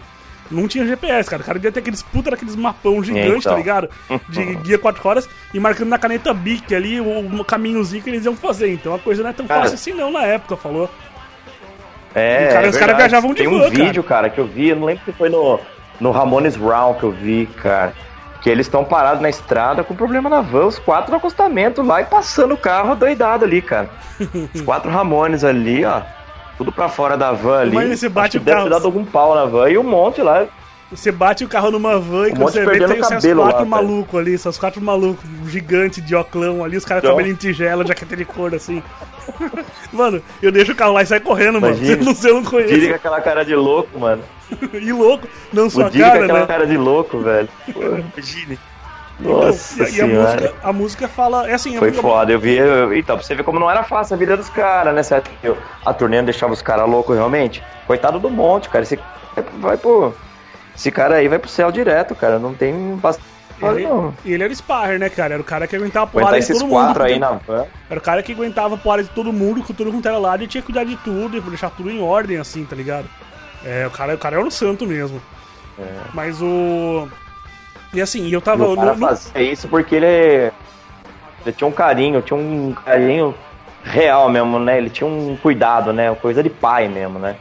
não 0.49 0.67
tinha 0.67 0.85
GPS, 0.85 1.29
cara. 1.29 1.41
O 1.41 1.45
cara 1.45 1.59
devia 1.59 1.71
ter 1.71 1.79
aqueles 1.79 2.01
puta 2.01 2.31
daqueles 2.31 2.55
mapão 2.55 3.03
gigantes, 3.03 3.43
tá 3.43 3.51
então. 3.51 3.51
tá 3.51 3.57
ligado? 3.57 3.89
De 4.29 4.55
guia 4.63 4.77
4 4.77 5.07
horas 5.07 5.29
e 5.53 5.59
marcando 5.59 5.89
na 5.89 5.97
caneta 5.97 6.33
Bic 6.33 6.73
ali 6.73 6.99
o, 6.99 7.41
o 7.41 7.45
caminhozinho 7.45 8.03
que 8.03 8.09
eles 8.09 8.25
iam 8.25 8.35
fazer. 8.35 8.71
Então 8.71 8.93
a 8.93 8.99
coisa 8.99 9.23
não 9.23 9.29
é 9.29 9.33
tão 9.33 9.47
cara, 9.47 9.61
fácil 9.61 9.75
assim 9.75 9.93
não 9.93 10.11
na 10.11 10.23
época, 10.23 10.55
falou. 10.55 10.89
É, 12.15 12.47
cara, 12.47 12.67
é 12.67 12.69
os 12.69 12.77
caras 12.77 12.97
viajavam 12.97 13.33
de 13.33 13.43
Tem 13.43 13.47
um 13.47 13.69
vídeo, 13.69 14.03
cara. 14.03 14.29
que 14.29 14.39
eu 14.39 14.47
vi, 14.47 14.69
eu 14.69 14.75
não 14.75 14.85
lembro 14.85 15.03
se 15.05 15.11
foi 15.11 15.29
no, 15.29 15.59
no 15.99 16.11
Ramones 16.11 16.55
Round 16.55 16.99
que 16.99 17.03
eu 17.03 17.11
vi, 17.11 17.47
cara. 17.61 17.93
Que 18.47 18.51
eles 18.51 18.65
estão 18.65 18.85
parados 18.85 19.21
na 19.21 19.27
estrada 19.27 19.83
com 19.83 19.93
problema 19.93 20.29
na 20.29 20.39
van, 20.39 20.67
os 20.67 20.79
quatro 20.79 21.11
no 21.11 21.17
acostamento 21.17 21.81
lá 21.81 21.99
e 21.99 22.05
passando 22.05 22.53
o 22.53 22.57
carro 22.57 22.95
doidado 22.95 23.43
ali, 23.43 23.61
cara. 23.61 23.89
Os 24.53 24.61
quatro 24.63 24.89
Ramones 24.89 25.43
ali, 25.43 25.83
ó 25.83 26.01
tudo 26.57 26.71
pra 26.71 26.87
fora 26.87 27.17
da 27.17 27.33
van 27.33 27.59
ali. 27.59 27.75
Mas 27.75 27.99
você 27.99 28.07
bate 28.07 28.37
o. 28.37 28.39
Deve 28.39 28.63
ter 28.63 28.69
dado 28.69 28.85
algum 28.85 29.03
pau 29.03 29.35
na 29.35 29.43
van 29.43 29.69
e 29.69 29.77
um 29.77 29.83
monte 29.83 30.21
lá. 30.21 30.47
Você 30.89 31.11
bate 31.11 31.43
o 31.43 31.49
carro 31.49 31.69
numa 31.69 31.99
van 31.99 32.29
e 32.29 32.31
quando 32.31 32.49
você 32.49 32.65
vê, 32.65 32.79
tem 32.79 32.99
esses 32.99 33.33
quatro 33.33 33.65
malucos 33.65 34.19
ali, 34.19 34.33
esses 34.33 34.57
quatro 34.57 34.81
malucos 34.81 35.25
gigantes 35.47 36.03
de 36.05 36.15
oclão 36.15 36.63
ali, 36.63 36.77
os 36.77 36.85
caras 36.85 37.03
então... 37.03 37.15
cabelo 37.15 37.33
em 37.33 37.35
tigela, 37.35 37.85
jaqueta 37.85 38.15
de 38.15 38.23
couro 38.23 38.55
assim. 38.55 38.81
mano, 39.91 40.21
eu 40.41 40.49
deixo 40.49 40.71
o 40.71 40.75
carro 40.75 40.93
lá 40.93 41.03
e 41.03 41.05
sai 41.05 41.19
correndo, 41.19 41.57
Imagine, 41.57 41.89
mano. 41.89 42.05
Não 42.07 42.15
sei, 42.15 42.31
eu 42.31 42.35
não 42.35 42.43
conheço. 42.43 42.73
Diri 42.73 42.89
com 42.89 42.95
aquela 42.95 43.19
cara 43.19 43.43
de 43.43 43.53
louco, 43.53 43.99
mano. 43.99 44.23
e 44.73 44.93
louco, 44.93 45.27
não 45.51 45.69
sua 45.69 45.91
cara, 45.91 46.19
com 46.19 46.23
aquela 46.23 46.39
né? 46.39 46.45
cara 46.45 46.65
de 46.65 46.77
louco, 46.77 47.19
velho. 47.19 47.49
Imagine. 47.67 48.57
Nossa 49.19 49.83
então, 49.83 49.87
e, 49.87 49.97
e 49.97 50.01
a, 50.01 50.07
música, 50.07 50.53
a 50.63 50.73
música 50.73 51.07
fala. 51.07 51.49
É 51.49 51.53
assim, 51.53 51.75
Foi 51.77 51.91
foda, 51.91 52.31
eu 52.31 52.39
vi. 52.39 52.55
Eu, 52.55 52.95
então, 52.95 53.17
pra 53.17 53.25
você 53.25 53.33
ver 53.33 53.43
como 53.43 53.59
não 53.59 53.69
era 53.69 53.83
fácil 53.83 54.13
a 54.13 54.17
vida 54.17 54.37
dos 54.37 54.49
caras, 54.49 54.93
né? 54.93 55.01
Certo? 55.01 55.29
A 55.85 55.93
turnê 55.93 56.17
não 56.17 56.25
deixava 56.25 56.53
os 56.53 56.61
caras 56.61 56.87
loucos 56.87 57.15
realmente. 57.15 57.63
Coitado 57.87 58.19
do 58.19 58.29
monte, 58.29 58.69
cara. 58.69 58.83
Esse 58.83 58.99
vai 59.59 59.75
pro. 59.75 60.13
Esse 60.77 60.91
cara 60.91 61.15
aí 61.15 61.27
vai 61.27 61.39
pro 61.39 61.49
céu 61.49 61.71
direto, 61.71 62.13
cara. 62.13 62.37
Não 62.37 62.53
tem 62.53 62.97
ele, 63.59 63.87
e 64.23 64.33
ele 64.33 64.43
era 64.43 64.53
o 64.53 64.55
Sparrer, 64.55 64.99
né, 64.99 65.09
cara? 65.09 65.33
Era 65.33 65.41
o 65.41 65.45
cara 65.45 65.65
que 65.65 65.75
aguentava 65.75 66.05
a 66.05 66.07
porrada 66.07 66.39
de 66.39 66.47
todo 66.47 66.59
mundo. 66.59 66.69
quatro 66.69 67.03
aí 67.03 67.17
na 67.17 67.31
van. 67.31 67.65
Era 67.89 67.99
o 67.99 68.03
cara 68.03 68.21
que 68.21 68.31
aguentava 68.31 68.75
a 68.75 68.77
porrada 68.77 69.03
de 69.03 69.09
todo 69.09 69.33
mundo, 69.33 69.63
com 69.63 69.73
tudo 69.73 69.91
quanto 69.91 70.07
era 70.07 70.17
lado 70.19 70.43
e 70.43 70.47
tinha 70.47 70.61
que 70.61 70.67
cuidar 70.67 70.83
de 70.83 70.95
tudo 70.97 71.37
e 71.37 71.41
deixar 71.41 71.71
tudo 71.71 71.89
em 71.89 71.99
ordem, 71.99 72.37
assim, 72.37 72.63
tá 72.65 72.75
ligado? 72.75 73.09
É, 73.65 73.87
o 73.87 73.89
cara, 73.89 74.13
o 74.13 74.17
cara 74.17 74.35
era 74.35 74.45
um 74.45 74.51
santo 74.51 74.85
mesmo. 74.85 75.19
É. 75.79 75.85
Mas 76.13 76.39
o. 76.39 77.07
E 77.91 77.99
assim, 77.99 78.29
eu 78.29 78.41
tava. 78.41 78.63
E 78.63 78.67
o 78.67 78.75
cara 78.75 78.93
no, 78.93 79.07
fazia 79.07 79.41
isso 79.41 79.67
porque 79.67 79.95
ele, 79.95 80.51
ele 81.43 81.55
tinha 81.55 81.67
um 81.67 81.71
carinho, 81.71 82.21
tinha 82.21 82.37
um 82.37 82.75
carinho 82.85 83.33
real 83.83 84.29
mesmo, 84.29 84.59
né? 84.59 84.77
Ele 84.77 84.91
tinha 84.91 85.07
um 85.09 85.35
cuidado, 85.35 85.91
né? 85.91 86.11
Uma 86.11 86.15
coisa 86.15 86.43
de 86.43 86.49
pai 86.49 86.87
mesmo, 86.87 87.17
né? 87.17 87.35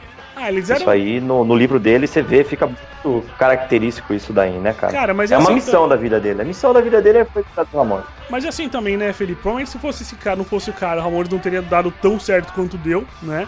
Ah, 0.47 0.51
eles 0.51 0.69
Isso 0.69 0.81
eram. 0.81 0.89
aí, 0.89 1.19
no, 1.19 1.43
no 1.43 1.53
livro 1.53 1.77
dele, 1.77 2.07
você 2.07 2.21
vê, 2.21 2.41
fica 2.43 2.67
muito 2.67 3.25
característico 3.37 4.13
isso 4.13 4.31
daí, 4.31 4.53
né, 4.53 4.73
cara? 4.73 4.93
Cara, 4.93 5.13
mas 5.13 5.29
é 5.29 5.37
uma 5.37 5.43
assim, 5.45 5.55
missão 5.55 5.89
da 5.89 5.97
vida 5.97 6.21
dele. 6.21 6.41
A 6.41 6.45
missão 6.45 6.73
da 6.73 6.79
vida 6.79 7.01
dele 7.01 7.19
é 7.19 7.25
foi 7.25 7.43
cuidar 7.43 7.63
do 7.63 7.77
Ramones. 7.77 8.05
Mas 8.29 8.45
assim 8.45 8.69
também, 8.69 8.95
né, 8.95 9.11
Felipe? 9.11 9.41
Provavelmente 9.41 9.71
se 9.71 9.77
fosse 9.77 10.03
esse 10.03 10.15
cara, 10.15 10.37
não 10.37 10.45
fosse 10.45 10.69
o 10.69 10.73
cara, 10.73 11.01
o 11.01 11.03
Ramones 11.03 11.29
não 11.29 11.37
teria 11.37 11.61
dado 11.61 11.91
tão 12.01 12.17
certo 12.17 12.53
quanto 12.53 12.77
deu, 12.77 13.05
né? 13.21 13.45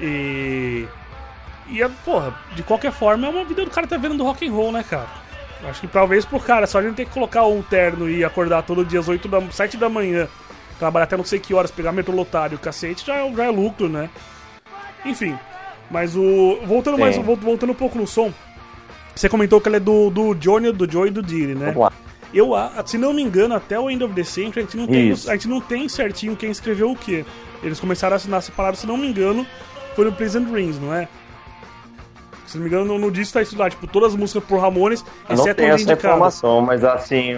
E. 0.00 0.86
E, 1.70 1.82
é, 1.82 1.90
porra, 2.04 2.32
de 2.54 2.62
qualquer 2.62 2.92
forma, 2.92 3.26
é 3.26 3.30
uma 3.30 3.44
vida 3.44 3.64
do 3.64 3.70
cara 3.70 3.86
tá 3.86 3.96
vendo 3.98 4.16
do 4.16 4.24
rock 4.24 4.48
and 4.48 4.52
roll, 4.52 4.70
né, 4.72 4.84
cara? 4.88 5.08
Acho 5.68 5.80
que 5.80 5.88
talvez 5.88 6.24
pro 6.24 6.38
cara, 6.38 6.66
só 6.68 6.78
a 6.78 6.82
gente 6.82 6.94
ter 6.94 7.04
que 7.04 7.10
colocar 7.10 7.44
um 7.46 7.60
terno 7.62 8.08
e 8.08 8.24
acordar 8.24 8.62
todo 8.62 8.84
dia 8.84 9.00
às 9.00 9.08
8 9.08 9.26
da, 9.26 9.40
7 9.50 9.76
da 9.76 9.88
manhã, 9.88 10.28
trabalhar 10.78 11.04
até 11.04 11.16
não 11.16 11.24
sei 11.24 11.40
que 11.40 11.52
horas, 11.52 11.70
pegar 11.72 11.90
metrô 11.90 12.14
lotado 12.14 12.52
e 12.52 12.54
o 12.54 12.58
cacete, 12.60 13.04
já, 13.04 13.16
é- 13.16 13.32
já 13.34 13.44
é 13.44 13.50
lucro, 13.50 13.88
né? 13.88 14.08
Enfim. 15.04 15.36
Mas 15.90 16.14
o. 16.16 16.58
Voltando 16.66 16.98
mais. 16.98 17.14
Sim. 17.14 17.22
vol- 17.22 17.36
Voltando 17.36 17.70
um 17.70 17.74
pouco 17.74 17.98
no 17.98 18.06
som. 18.06 18.32
Você 19.14 19.28
comentou 19.28 19.60
que 19.60 19.68
ele 19.68 19.76
é 19.76 19.80
do, 19.80 20.10
do 20.10 20.34
Johnny, 20.34 20.70
do 20.70 20.90
Joey 20.90 21.08
e 21.08 21.12
do 21.12 21.22
Diddy, 21.22 21.54
né? 21.54 21.66
Vamos 21.72 21.80
lá. 21.82 21.92
Eu, 22.32 22.50
se 22.84 22.98
não 22.98 23.12
me 23.14 23.22
engano, 23.22 23.54
até 23.54 23.80
o 23.80 23.90
End 23.90 24.04
of 24.04 24.14
the 24.14 24.22
Century, 24.22 24.60
a 24.60 24.62
gente 24.64 24.76
não 24.76 24.86
tem, 24.86 25.08
Isso. 25.08 25.30
a 25.30 25.32
gente 25.34 25.48
não 25.48 25.60
tem 25.62 25.88
certinho 25.88 26.36
quem 26.36 26.50
escreveu 26.50 26.90
o 26.90 26.96
quê. 26.96 27.24
Eles 27.62 27.80
começaram 27.80 28.12
a 28.14 28.16
assinar 28.16 28.42
separado, 28.42 28.76
se 28.76 28.86
não 28.86 28.98
me 28.98 29.08
engano, 29.08 29.46
foi 29.96 30.04
no 30.04 30.12
Pleasant 30.12 30.44
Dreams, 30.46 30.78
não 30.78 30.94
é? 30.94 31.08
Se 32.46 32.56
não 32.58 32.64
me 32.64 32.68
engano, 32.70 32.84
no, 32.84 32.98
no 32.98 33.10
disco 33.10 33.32
tá 33.34 33.42
isso 33.42 33.56
lá, 33.58 33.68
tipo, 33.70 33.86
todas 33.86 34.12
as 34.12 34.16
músicas 34.18 34.44
por 34.44 34.60
Ramones, 34.60 35.04
Eu 35.28 35.36
não 35.36 35.44
tenho 35.54 35.72
onde 35.72 35.82
essa 35.84 35.92
informação, 35.94 36.60
mas 36.60 36.84
assim, 36.84 37.34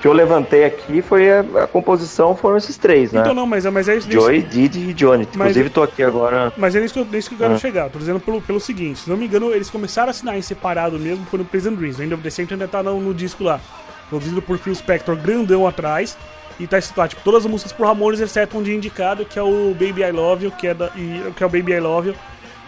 que 0.00 0.06
eu 0.06 0.12
levantei 0.12 0.64
aqui 0.64 1.02
foi 1.02 1.30
a, 1.30 1.40
a 1.62 1.66
composição 1.66 2.34
foram 2.36 2.56
esses 2.56 2.76
três, 2.76 3.12
né? 3.12 3.20
Então 3.20 3.34
não, 3.34 3.46
mas, 3.46 3.66
é- 3.66 3.70
mas 3.70 3.88
é 3.88 3.96
isso. 3.96 4.10
Joey, 4.10 4.42
Didi 4.42 4.90
e 4.90 4.92
Johnny. 4.94 5.26
Mas- 5.34 5.50
Inclusive, 5.50 5.70
tô 5.70 5.82
aqui 5.82 6.02
agora. 6.02 6.52
Mas 6.56 6.74
é 6.76 6.80
nisso 6.80 6.94
que 6.94 7.00
eu, 7.00 7.06
que 7.06 7.34
eu 7.34 7.38
quero 7.38 7.54
Ah. 7.54 7.58
chegar. 7.58 7.90
Tô 7.90 7.98
dizendo 7.98 8.20
pelo, 8.20 8.40
pelo 8.40 8.60
seguinte: 8.60 9.00
se 9.00 9.10
não 9.10 9.16
me 9.16 9.26
engano, 9.26 9.52
eles 9.52 9.68
começaram 9.70 10.08
a 10.08 10.10
assinar 10.10 10.36
em 10.38 10.42
separado 10.42 10.98
mesmo, 10.98 11.24
foi 11.26 11.38
no 11.38 11.44
Pleasant 11.44 11.74
Dreams. 11.76 11.98
O 12.00 12.02
End 12.04 12.14
of 12.14 12.22
the 12.22 12.30
Century 12.30 12.54
ainda 12.54 12.68
tá 12.68 12.82
no, 12.82 13.00
no 13.00 13.12
disco 13.14 13.42
lá. 13.44 13.60
Produzido 14.08 14.40
por 14.40 14.56
Phil 14.58 14.74
Spector, 14.74 15.16
grandão 15.16 15.66
atrás. 15.66 16.16
E 16.60 16.66
tá 16.66 16.76
escrito 16.78 16.98
lá, 16.98 17.06
tipo, 17.06 17.22
todas 17.22 17.44
as 17.44 17.50
músicas 17.50 17.72
por 17.72 17.86
Ramones, 17.86 18.18
exceto 18.20 18.58
um 18.58 18.62
dia 18.62 18.74
indicado, 18.74 19.24
que 19.24 19.38
é 19.38 19.42
o 19.42 19.74
Baby 19.78 20.02
I 20.02 20.10
Love 20.10 20.46
You, 20.46 20.50
que 20.50 20.66
é, 20.66 20.74
da, 20.74 20.86
e, 20.96 21.30
que 21.36 21.42
é 21.42 21.46
o 21.46 21.48
Baby 21.48 21.72
I 21.74 21.78
Love 21.80 22.08
You, 22.08 22.14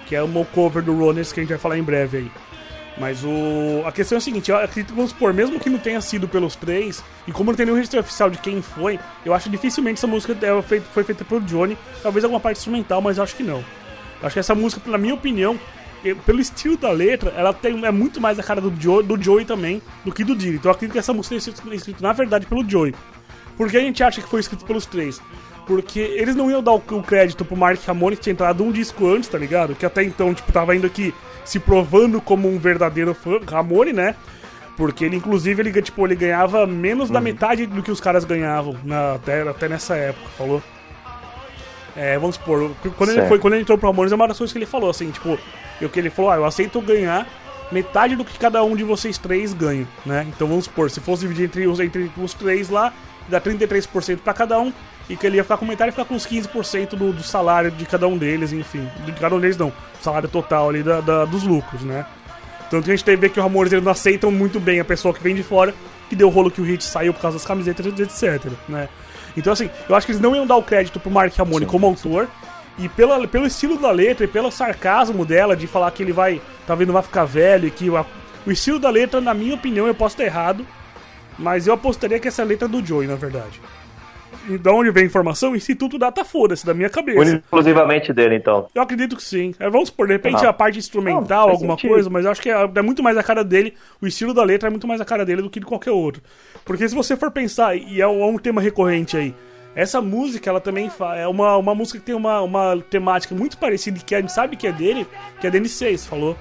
que 0.06 0.14
é 0.14 0.22
uma 0.22 0.44
cover 0.44 0.80
do 0.80 0.94
Runners, 0.96 1.32
que 1.32 1.40
a 1.40 1.42
gente 1.42 1.50
vai 1.50 1.58
falar 1.58 1.76
em 1.76 1.82
breve 1.82 2.18
aí. 2.18 2.30
Mas 3.00 3.25
o. 3.25 3.83
A 3.87 3.90
questão 3.90 4.16
é 4.16 4.19
a 4.19 4.21
seguinte, 4.21 4.50
eu 4.50 4.59
acredito 4.59 4.88
que, 4.88 4.95
vamos 4.95 5.11
supor, 5.11 5.33
mesmo 5.33 5.59
que 5.59 5.71
não 5.71 5.78
tenha 5.78 6.02
sido 6.02 6.28
pelos 6.28 6.54
três, 6.54 7.02
e 7.26 7.33
como 7.33 7.50
não 7.50 7.57
tem 7.57 7.64
nenhum 7.64 7.76
registro 7.76 7.99
oficial 7.99 8.28
de 8.28 8.37
quem 8.37 8.61
foi, 8.61 9.00
eu 9.25 9.33
acho 9.33 9.49
dificilmente 9.49 9.99
essa 9.99 10.07
música 10.07 10.37
é, 10.42 10.62
foi, 10.62 11.02
feita 11.02 11.25
pelo 11.25 11.40
Johnny, 11.40 11.78
talvez 12.02 12.23
alguma 12.25 12.38
parte 12.38 12.59
instrumental, 12.59 13.00
mas 13.00 13.16
eu 13.16 13.25
acho 13.25 13.35
que 13.35 13.42
não. 13.42 13.64
Eu 14.21 14.26
acho 14.26 14.35
que 14.35 14.38
essa 14.38 14.54
música, 14.54 14.83
na 14.90 14.99
minha 14.99 15.14
opinião, 15.14 15.59
eh, 16.04 16.14
pelo 16.26 16.40
estilo 16.40 16.76
da 16.76 16.90
letra, 16.90 17.33
ela 17.35 17.54
tem, 17.54 17.87
é 17.87 17.90
muito 17.90 18.21
mais 18.21 18.38
a 18.38 18.42
cara 18.42 18.61
do, 18.61 18.71
Joe, 18.78 19.02
do 19.02 19.21
Joey 19.21 19.47
também 19.47 19.80
do 20.04 20.12
que 20.12 20.23
do 20.23 20.37
Diddy. 20.37 20.57
Então 20.57 20.71
eu 20.71 20.75
acredito 20.75 20.92
que 20.92 20.99
essa 20.99 21.14
música 21.14 21.40
sido 21.40 21.73
escrita, 21.73 22.02
na 22.02 22.12
verdade, 22.12 22.45
pelo 22.45 22.69
Joey. 22.69 22.95
Por 23.57 23.71
que 23.71 23.78
a 23.78 23.80
gente 23.80 24.02
acha 24.02 24.21
que 24.21 24.28
foi 24.28 24.40
escrito 24.40 24.66
pelos 24.66 24.85
três? 24.85 25.23
Porque 25.67 26.00
eles 26.00 26.35
não 26.35 26.50
iam 26.50 26.62
dar 26.62 26.73
o, 26.73 26.81
crédito 26.81 27.45
pro 27.45 27.57
Mark 27.57 27.81
Ramone 27.87 28.17
que 28.17 28.23
tinha 28.23 28.33
entrado 28.33 28.64
um 28.64 28.73
disco 28.73 29.07
antes, 29.07 29.29
tá 29.29 29.38
ligado? 29.38 29.75
Que 29.75 29.87
até 29.87 30.02
então, 30.02 30.35
tipo, 30.35 30.50
tava 30.50 30.75
indo 30.75 30.87
aqui 30.87 31.14
se 31.45 31.59
provando 31.59 32.21
como 32.21 32.49
um 32.49 32.59
verdadeiro 32.59 33.14
fã, 33.14 33.38
Ramone, 33.47 33.93
né? 33.93 34.17
Porque 34.76 35.05
ele, 35.05 35.17
inclusive, 35.17 35.62
ele, 35.62 35.83
tipo, 35.83 36.07
ele 36.07 36.17
ganhava 36.17 36.67
menos 36.67 37.11
da 37.11 37.21
metade 37.21 37.67
do 37.67 37.83
que 37.83 37.90
os 37.90 38.00
caras 38.00 38.25
ganhavam 38.25 38.76
na, 38.83 39.14
até, 39.14 39.43
até 39.43 39.69
nessa 39.69 39.95
época, 39.95 40.26
falou? 40.38 40.62
É, 41.97 42.19
vamos 42.19 42.37
supor, 42.37 42.71
quando 42.97 43.11
ele, 43.11 43.26
foi, 43.26 43.38
quando 43.38 43.54
ele 43.54 43.63
entrou 43.63 43.76
pro 43.76 43.91
Ramones, 43.91 44.13
é 44.13 44.15
uma 44.15 44.28
das 44.28 44.39
coisas 44.39 44.52
que 44.52 44.58
ele 44.58 44.67
falou, 44.67 44.89
assim, 44.89 45.11
tipo, 45.11 45.39
eu, 45.80 45.89
que 45.89 45.99
ele 45.99 46.08
falou, 46.08 46.30
ah, 46.30 46.37
eu 46.37 46.45
aceito 46.45 46.80
ganhar 46.80 47.26
metade 47.71 48.17
do 48.17 48.25
que 48.25 48.39
cada 48.39 48.63
um 48.65 48.75
de 48.75 48.84
vocês 48.84 49.19
três 49.19 49.52
ganha, 49.52 49.87
né? 50.04 50.26
Então 50.28 50.49
vamos 50.49 50.65
supor, 50.65 50.91
se 50.91 51.00
fosse 51.00 51.23
dividir 51.23 51.45
entre 51.45 51.67
os, 51.67 51.78
entre 51.80 52.11
os 52.17 52.34
três 52.34 52.69
lá, 52.69 52.93
dá 53.30 53.40
33% 53.40 54.19
pra 54.19 54.32
cada 54.34 54.58
um, 54.60 54.73
e 55.08 55.16
que 55.16 55.26
ele 55.26 55.36
ia 55.36 55.43
ficar 55.43 55.56
com 55.56 55.64
metade 55.64 55.88
e 55.88 55.93
ficar 55.93 56.04
com 56.04 56.14
uns 56.14 56.26
15% 56.26 56.90
do, 56.90 57.12
do 57.12 57.23
salário 57.23 57.71
de 57.71 57.84
cada 57.86 58.06
um 58.06 58.16
deles, 58.19 58.52
enfim. 58.52 58.88
De 59.04 59.12
cada 59.12 59.34
um 59.34 59.40
deles 59.40 59.56
não, 59.56 59.69
o 59.69 60.02
salário 60.02 60.28
total 60.28 60.69
ali 60.69 60.82
da, 60.82 61.00
da- 61.00 61.25
dos 61.25 61.43
lucros, 61.43 61.82
né? 61.82 62.04
Tanto 62.71 62.84
que 62.84 62.90
a 62.90 62.95
gente 62.95 63.04
teve 63.04 63.28
que 63.28 63.38
os 63.40 63.45
Ramones 63.45 63.73
eles 63.73 63.84
não 63.84 63.90
aceitam 63.93 64.30
muito 64.30 64.60
bem 64.60 64.78
a 64.78 64.84
pessoa 64.84 65.12
que 65.12 65.23
vem 65.23 65.34
de 65.34 65.43
fora, 65.43 65.75
que 66.08 66.14
deu 66.14 66.28
rolo 66.28 66.50
que 66.50 66.60
o 66.60 66.64
Hit 66.64 66.84
saiu 66.84 67.12
por 67.12 67.21
causa 67.21 67.36
das 67.38 67.47
camisetas, 67.47 67.84
etc, 67.86 68.52
né? 68.69 68.88
Então 69.36 69.52
assim, 69.52 69.69
eu 69.88 69.95
acho 69.97 70.06
que 70.06 70.12
eles 70.12 70.23
não 70.23 70.34
iam 70.36 70.47
dar 70.47 70.56
o 70.56 70.62
crédito 70.62 71.00
pro 71.00 71.10
Mark 71.10 71.34
Ramone 71.36 71.66
como 71.66 71.86
autor, 71.86 72.28
e 72.78 72.88
pela, 72.88 73.26
pelo 73.26 73.47
estilo 73.47 73.76
da 73.76 73.90
letra 73.90 74.25
e 74.25 74.28
pelo 74.28 74.50
sarcasmo 74.50 75.25
dela 75.26 75.56
de 75.56 75.66
falar 75.66 75.90
que 75.90 76.02
ele 76.02 76.12
vai, 76.12 76.40
talvez 76.66 76.86
não 76.86 76.95
vai 76.95 77.02
ficar 77.02 77.25
velho 77.25 77.66
e 77.66 77.71
que 77.71 77.90
o, 77.90 78.06
o 78.47 78.50
estilo 78.52 78.78
da 78.78 78.88
letra, 78.88 79.21
na 79.21 79.34
minha 79.34 79.54
opinião, 79.54 79.86
eu 79.86 79.95
posso 79.95 80.14
estar 80.14 80.25
errado, 80.25 80.64
mas 81.41 81.67
eu 81.67 81.75
apostaria 81.75 82.21
que 82.21 82.29
essa 82.29 82.45
letra 82.45 82.67
é 82.67 82.71
do 82.71 82.85
Joey, 82.85 83.09
na 83.09 83.17
verdade. 83.17 83.61
E 84.49 84.57
da 84.57 84.73
onde 84.73 84.91
vem 84.91 85.05
a 85.05 85.07
informação? 85.07 85.55
Instituto 85.55 85.99
Data 85.99 86.25
foda-se, 86.25 86.65
da 86.65 86.73
minha 86.73 86.89
cabeça. 86.89 87.37
Exclusivamente 87.37 88.13
dele, 88.13 88.37
então. 88.37 88.67
Eu 88.75 88.83
acredito 88.83 89.17
que 89.17 89.23
sim. 89.23 89.55
É, 89.59 89.69
vamos 89.69 89.89
supor, 89.89 90.07
de 90.07 90.15
repente 90.15 90.45
a 90.45 90.53
parte 90.53 90.79
instrumental, 90.79 91.47
Não, 91.47 91.55
alguma 91.55 91.75
sentido. 91.75 91.91
coisa, 91.91 92.11
mas 92.11 92.25
eu 92.25 92.31
acho 92.31 92.41
que 92.41 92.50
é, 92.50 92.71
é 92.75 92.83
muito 92.83 93.03
mais 93.03 93.17
a 93.17 93.23
cara 93.23 93.43
dele. 93.45 93.75
O 94.00 94.07
estilo 94.07 94.33
da 94.33 94.43
letra 94.43 94.69
é 94.69 94.71
muito 94.71 94.87
mais 94.87 95.00
a 95.00 95.05
cara 95.05 95.25
dele 95.25 95.43
do 95.43 95.50
que 95.50 95.61
de 95.61 95.67
qualquer 95.67 95.91
outro. 95.91 96.23
Porque 96.65 96.89
se 96.89 96.95
você 96.95 97.17
for 97.17 97.31
pensar, 97.31 97.76
e 97.76 98.00
é 98.00 98.07
um, 98.07 98.37
é 98.37 98.39
tema 98.39 98.61
recorrente 98.61 99.17
aí, 99.17 99.35
essa 99.75 100.00
música, 100.00 100.50
ela 100.50 100.61
também 100.61 100.91
é 101.17 101.29
uma, 101.29 101.57
uma 101.57 101.75
música 101.75 101.99
que 101.99 102.05
tem 102.05 102.15
uma, 102.15 102.41
uma 102.41 102.83
temática 102.91 103.35
muito 103.35 103.57
parecida, 103.57 104.00
que 104.00 104.15
a 104.15 104.21
gente 104.21 104.33
sabe 104.33 104.57
que 104.57 104.67
é 104.67 104.73
dele, 104.73 105.07
que 105.41 105.47
é 105.47 105.50
Dennis 105.50 105.73
6, 105.73 106.07
falou. 106.07 106.37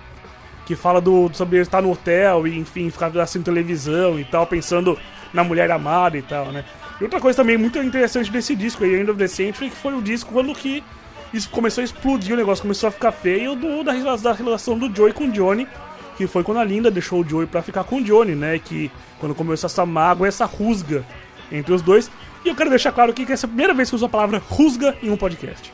Que 0.69 0.75
fala 0.75 1.01
do, 1.01 1.31
sobre 1.33 1.55
ele 1.55 1.63
estar 1.63 1.81
no 1.81 1.91
hotel 1.91 2.45
e, 2.45 2.55
enfim, 2.55 2.91
ficar 2.91 3.07
assistindo 3.17 3.45
televisão 3.45 4.19
e 4.19 4.23
tal, 4.23 4.45
pensando 4.45 4.95
na 5.33 5.43
mulher 5.43 5.71
amada 5.71 6.15
e 6.15 6.21
tal, 6.21 6.51
né? 6.51 6.63
E 7.01 7.03
outra 7.03 7.19
coisa 7.19 7.37
também 7.37 7.57
muito 7.57 7.79
interessante 7.79 8.31
desse 8.31 8.55
disco 8.55 8.83
aí, 8.83 9.01
of 9.01 9.17
the 9.17 9.27
Century, 9.27 9.71
que 9.71 9.75
foi 9.75 9.95
o 9.95 10.01
disco 10.01 10.31
quando 10.31 10.53
que 10.53 10.83
isso 11.33 11.49
começou 11.49 11.81
a 11.81 11.85
explodir, 11.85 12.35
o 12.35 12.37
negócio 12.37 12.61
começou 12.61 12.87
a 12.87 12.91
ficar 12.91 13.11
feio 13.11 13.55
do, 13.55 13.83
da, 13.83 13.93
da 14.15 14.31
relação 14.31 14.77
do 14.77 14.95
Joey 14.95 15.11
com 15.11 15.23
o 15.23 15.31
Johnny, 15.31 15.67
que 16.15 16.27
foi 16.27 16.43
quando 16.43 16.59
a 16.59 16.63
Linda 16.63 16.91
deixou 16.91 17.21
o 17.21 17.27
Joey 17.27 17.47
pra 17.47 17.63
ficar 17.63 17.83
com 17.83 17.95
o 17.95 18.03
Johnny, 18.03 18.35
né? 18.35 18.59
Que 18.59 18.91
quando 19.19 19.33
começou 19.33 19.65
essa 19.65 19.87
mágoa, 19.87 20.27
essa 20.27 20.45
rusga 20.45 21.03
entre 21.51 21.73
os 21.73 21.81
dois. 21.81 22.11
E 22.45 22.49
eu 22.49 22.55
quero 22.55 22.69
deixar 22.69 22.91
claro 22.91 23.09
aqui 23.09 23.25
que 23.25 23.33
essa 23.33 23.45
é 23.45 23.47
a 23.47 23.49
primeira 23.49 23.73
vez 23.73 23.89
que 23.89 23.95
eu 23.95 23.97
uso 23.97 24.05
a 24.05 24.09
palavra 24.09 24.39
rusga 24.47 24.95
em 25.01 25.09
um 25.09 25.17
podcast. 25.17 25.73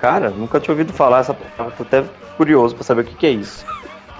Cara, 0.00 0.30
nunca 0.30 0.58
tinha 0.58 0.72
ouvido 0.72 0.92
falar 0.92 1.20
essa 1.20 1.34
palavra. 1.34 1.76
Tô 1.76 1.82
até 1.82 2.04
curioso 2.36 2.74
pra 2.74 2.84
saber 2.84 3.02
o 3.02 3.04
que, 3.04 3.14
que 3.14 3.26
é 3.26 3.30
isso. 3.30 3.64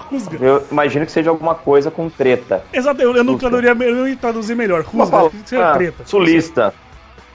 Rusga. 0.09 0.37
Eu 0.39 0.63
imagino 0.71 1.05
que 1.05 1.11
seja 1.11 1.29
alguma 1.29 1.55
coisa 1.55 1.89
com 1.89 2.09
treta. 2.09 2.63
Exato, 2.71 3.01
eu, 3.01 3.15
eu 3.15 3.23
não 3.23 3.37
traduziria, 3.37 3.71
eu 3.71 4.07
ia 4.07 4.15
traduzir 4.15 4.55
melhor. 4.55 4.83
Rusga, 4.83 5.11
palavra 5.11 5.37
é 5.51 5.73
treta. 5.73 6.03
sulista. 6.05 6.73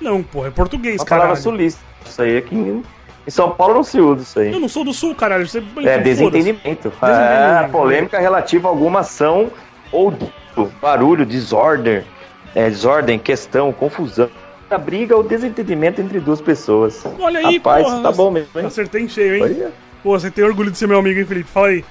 Não, 0.01 0.23
porra, 0.23 0.49
é 0.49 0.51
português, 0.51 1.01
Uma 1.01 1.07
palavra 1.07 1.37
sulista. 1.37 1.81
Isso 2.05 2.23
aí 2.23 2.37
aqui 2.37 2.55
em 2.55 2.83
em 3.27 3.31
São 3.31 3.51
Paulo 3.51 3.75
não 3.75 3.83
se 3.83 4.01
usa 4.01 4.23
isso 4.23 4.39
aí. 4.39 4.53
Eu 4.53 4.61
não 4.61 4.69
sou 4.69 4.85
do 4.85 4.93
sul, 4.93 5.15
caralho. 5.15 5.47
Você, 5.49 5.59
É 5.59 5.99
desentendimento. 5.99 6.63
Desentendimento. 6.63 6.93
É, 7.03 7.69
polêmica 7.73 8.21
relativa 8.21 8.69
a 8.69 8.71
alguma 8.71 9.01
ação 9.01 9.51
ou 9.91 10.15
barulho, 10.81 11.27
desordem, 11.27 12.05
é, 12.55 12.71
desordem, 12.71 13.19
questão, 13.19 13.73
confusão. 13.73 14.31
A 14.69 14.79
briga 14.79 15.17
ou 15.17 15.23
desentendimento 15.23 16.01
entre 16.01 16.19
duas 16.21 16.41
pessoas. 16.41 17.05
Olha 17.21 17.39
aí, 17.47 17.57
Rapaz, 17.59 17.85
porra. 17.85 18.03
tá 18.03 18.13
bom 18.13 18.31
mesmo, 18.31 18.59
hein? 18.59 18.67
Acertei 18.67 19.03
em 19.03 19.09
cheio, 19.09 19.37
hein? 19.37 19.43
Olha. 19.43 19.73
Pô, 20.03 20.19
você 20.19 20.31
tem 20.31 20.45
orgulho 20.45 20.71
de 20.71 20.79
ser 20.79 20.87
meu 20.89 20.99
amigo, 20.99 21.19
hein, 21.21 21.27
Felipe? 21.27 21.49
Fala 21.51 21.69
aí. 21.69 21.85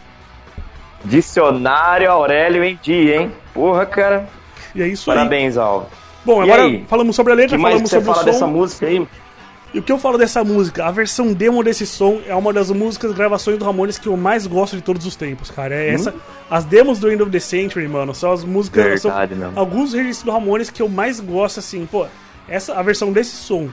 Dicionário 1.04 2.10
Aurélio 2.12 2.64
em 2.64 2.78
dia, 2.82 3.22
hein? 3.22 3.32
Porra, 3.54 3.86
cara. 3.86 4.28
E 4.74 4.82
é 4.82 4.88
isso 4.88 5.10
aí. 5.12 5.18
Parabéns, 5.18 5.58
Alvo. 5.58 5.88
Bom, 6.26 6.42
E 6.44 6.50
agora 6.50 6.64
aí? 6.64 6.84
falamos 6.88 7.16
sobre 7.16 7.32
a 7.34 7.36
letra, 7.36 7.56
que 7.56 7.62
falamos 7.64 7.90
sobre 7.90 8.06
fala 8.06 8.18
o 8.18 8.20
som. 8.22 8.26
dessa 8.26 8.48
música 8.48 8.86
aí? 8.88 9.08
E 9.74 9.80
o 9.80 9.84
que 9.84 9.92
eu 9.92 9.98
falo 10.00 10.18
dessa 10.18 10.44
música? 10.44 10.86
A 10.86 10.92
versão 10.92 11.34
demo 11.34 11.62
desse 11.64 11.86
som 11.86 12.22
é 12.26 12.34
uma 12.34 12.52
das 12.54 12.72
músicas, 12.72 13.12
gravações 13.12 13.58
do 13.58 13.66
Ramones 13.66 14.00
que 14.00 14.08
eu 14.08 14.16
mais 14.18 14.48
gosto 14.48 14.76
de 14.78 14.82
todos 14.82 15.06
os 15.06 15.16
tempos, 15.16 15.52
cara. 15.52 15.76
É 15.76 15.90
essa. 15.94 16.16
As 16.50 16.64
demos 16.64 16.98
do 16.98 17.12
End 17.12 17.22
of 17.22 17.30
the 17.32 17.40
Century, 17.40 17.88
mano, 17.88 18.16
são 18.16 18.32
as 18.32 18.44
músicas. 18.44 19.02
São 19.02 19.12
Verdade, 19.12 19.36
mesmo. 19.36 19.60
alguns 19.60 19.94
registros 19.94 20.24
do 20.24 20.32
Ramones 20.32 20.70
que 20.70 20.82
eu 20.82 20.88
mais 20.90 21.20
gosto, 21.20 21.60
assim, 21.60 21.86
pô. 21.86 22.08
Essa, 22.48 22.76
a 22.76 22.82
versão 22.84 23.12
desse 23.12 23.36
som 23.36 23.70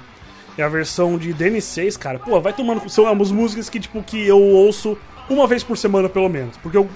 e 0.56 0.62
a 0.62 0.68
versão 0.68 1.16
de 1.18 1.32
DN6, 1.34 1.98
cara, 1.98 2.18
pô, 2.18 2.40
vai 2.40 2.52
tomando. 2.52 2.88
São 2.88 3.06
as 3.06 3.30
músicas 3.30 3.68
que, 3.68 3.78
tipo, 3.80 4.02
que 4.02 4.26
eu 4.26 4.40
ouço 4.40 4.96
uma 5.28 5.46
vez 5.46 5.62
por 5.62 5.76
semana, 5.76 6.08
pelo 6.08 6.28
menos. 6.28 6.56
Porque 6.58 6.76
eu. 6.76 6.88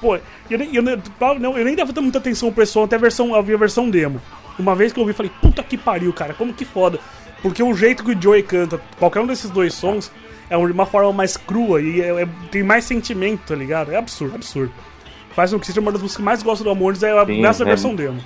Pô, 0.00 0.16
eu, 0.50 0.58
nem- 0.58 0.74
eu, 0.74 0.82
nem- 0.82 1.02
não, 1.38 1.56
eu 1.58 1.64
nem 1.64 1.76
dava 1.76 1.92
muita 2.00 2.18
atenção 2.18 2.50
pro 2.52 2.64
som 2.66 2.84
até 2.84 2.96
a 2.96 2.98
versão, 2.98 3.34
eu 3.36 3.42
vi 3.42 3.52
a 3.54 3.58
versão 3.58 3.90
demo. 3.90 4.20
Uma 4.58 4.74
vez 4.74 4.92
que 4.92 4.98
eu 4.98 5.02
ouvi, 5.02 5.12
falei, 5.12 5.30
puta 5.40 5.62
que 5.62 5.76
pariu, 5.76 6.12
cara, 6.12 6.32
como 6.34 6.52
que 6.52 6.64
foda. 6.64 6.98
Porque 7.42 7.62
o 7.62 7.74
jeito 7.74 8.02
que 8.04 8.12
o 8.12 8.20
Joey 8.22 8.42
canta, 8.42 8.80
qualquer 8.98 9.20
um 9.20 9.26
desses 9.26 9.50
dois 9.50 9.74
sons, 9.74 10.10
é 10.48 10.56
uma 10.56 10.86
forma 10.86 11.12
mais 11.12 11.36
crua 11.36 11.80
e 11.82 12.00
é- 12.00 12.22
é- 12.22 12.28
tem 12.50 12.62
mais 12.62 12.84
sentimento, 12.84 13.40
tá 13.48 13.54
ligado? 13.54 13.92
É 13.92 13.96
absurdo, 13.96 14.34
absurdo. 14.34 14.72
Faz 15.34 15.52
com 15.52 15.58
que 15.58 15.66
seja 15.66 15.80
uma 15.80 15.90
das 15.92 16.00
músicas 16.00 16.18
que 16.18 16.22
mais 16.22 16.42
gosto 16.42 16.62
do 16.64 16.70
Amores, 16.70 17.02
é 17.02 17.10
a- 17.10 17.26
Sim, 17.26 17.40
nessa 17.42 17.62
é. 17.62 17.66
versão 17.66 17.94
demo. 17.94 18.20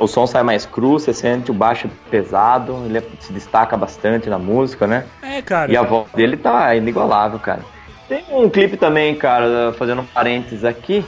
O 0.00 0.06
som 0.08 0.26
sai 0.26 0.42
mais 0.42 0.64
cru, 0.66 0.92
você 0.98 1.12
sente 1.12 1.50
o 1.50 1.54
baixo 1.54 1.88
pesado, 2.10 2.82
ele 2.86 2.98
é- 2.98 3.02
se 3.20 3.32
destaca 3.32 3.76
bastante 3.76 4.28
na 4.28 4.38
música, 4.38 4.86
né? 4.86 5.04
É, 5.22 5.40
cara. 5.42 5.70
E 5.70 5.76
a 5.76 5.82
voz 5.82 6.06
dele 6.14 6.36
tá 6.36 6.74
inigualável, 6.74 7.38
cara. 7.38 7.60
Tem 8.08 8.24
um 8.30 8.48
clipe 8.48 8.76
também, 8.76 9.14
cara, 9.14 9.72
fazendo 9.78 10.00
um 10.00 10.04
parênteses 10.06 10.64
aqui, 10.64 11.04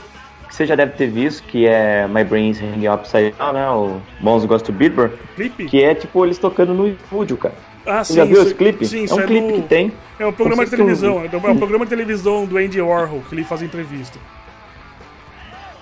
que 0.47 0.55
você 0.55 0.65
já 0.65 0.75
deve 0.75 0.93
ter 0.93 1.07
visto, 1.07 1.43
que 1.43 1.67
é 1.67 2.07
My 2.07 2.23
Brain's 2.23 2.61
Hanging 2.61 2.87
Upside 2.87 3.31
Down, 3.37 3.53
né? 3.53 3.69
O 3.71 3.99
Bons 4.21 4.45
Gosto 4.45 4.71
Bieber, 4.71 5.11
Clipe? 5.35 5.65
que 5.65 5.83
é 5.83 5.93
tipo 5.95 6.23
eles 6.25 6.37
tocando 6.37 6.73
no 6.73 6.87
estúdio, 6.87 7.35
cara. 7.35 7.55
Ah, 7.85 8.01
Você 8.03 8.13
já 8.13 8.23
viu 8.23 8.35
isso- 8.37 8.43
esse 8.45 8.55
clipe? 8.55 8.85
Sim, 8.85 9.05
é 9.09 9.13
um 9.13 9.19
é 9.19 9.25
clipe 9.25 9.47
no- 9.47 9.53
que 9.53 9.67
tem. 9.67 9.91
É 10.17 10.25
um 10.25 10.31
programa 10.31 10.63
de 10.63 10.71
televisão. 10.71 11.27
tu- 11.27 11.35
É 11.35 11.49
um 11.51 11.57
programa 11.57 11.85
de 11.85 11.89
televisão 11.89 12.45
do 12.45 12.57
Andy 12.57 12.79
Warhol, 12.79 13.21
que 13.27 13.35
ele 13.35 13.43
faz 13.43 13.61
entrevista. 13.61 14.17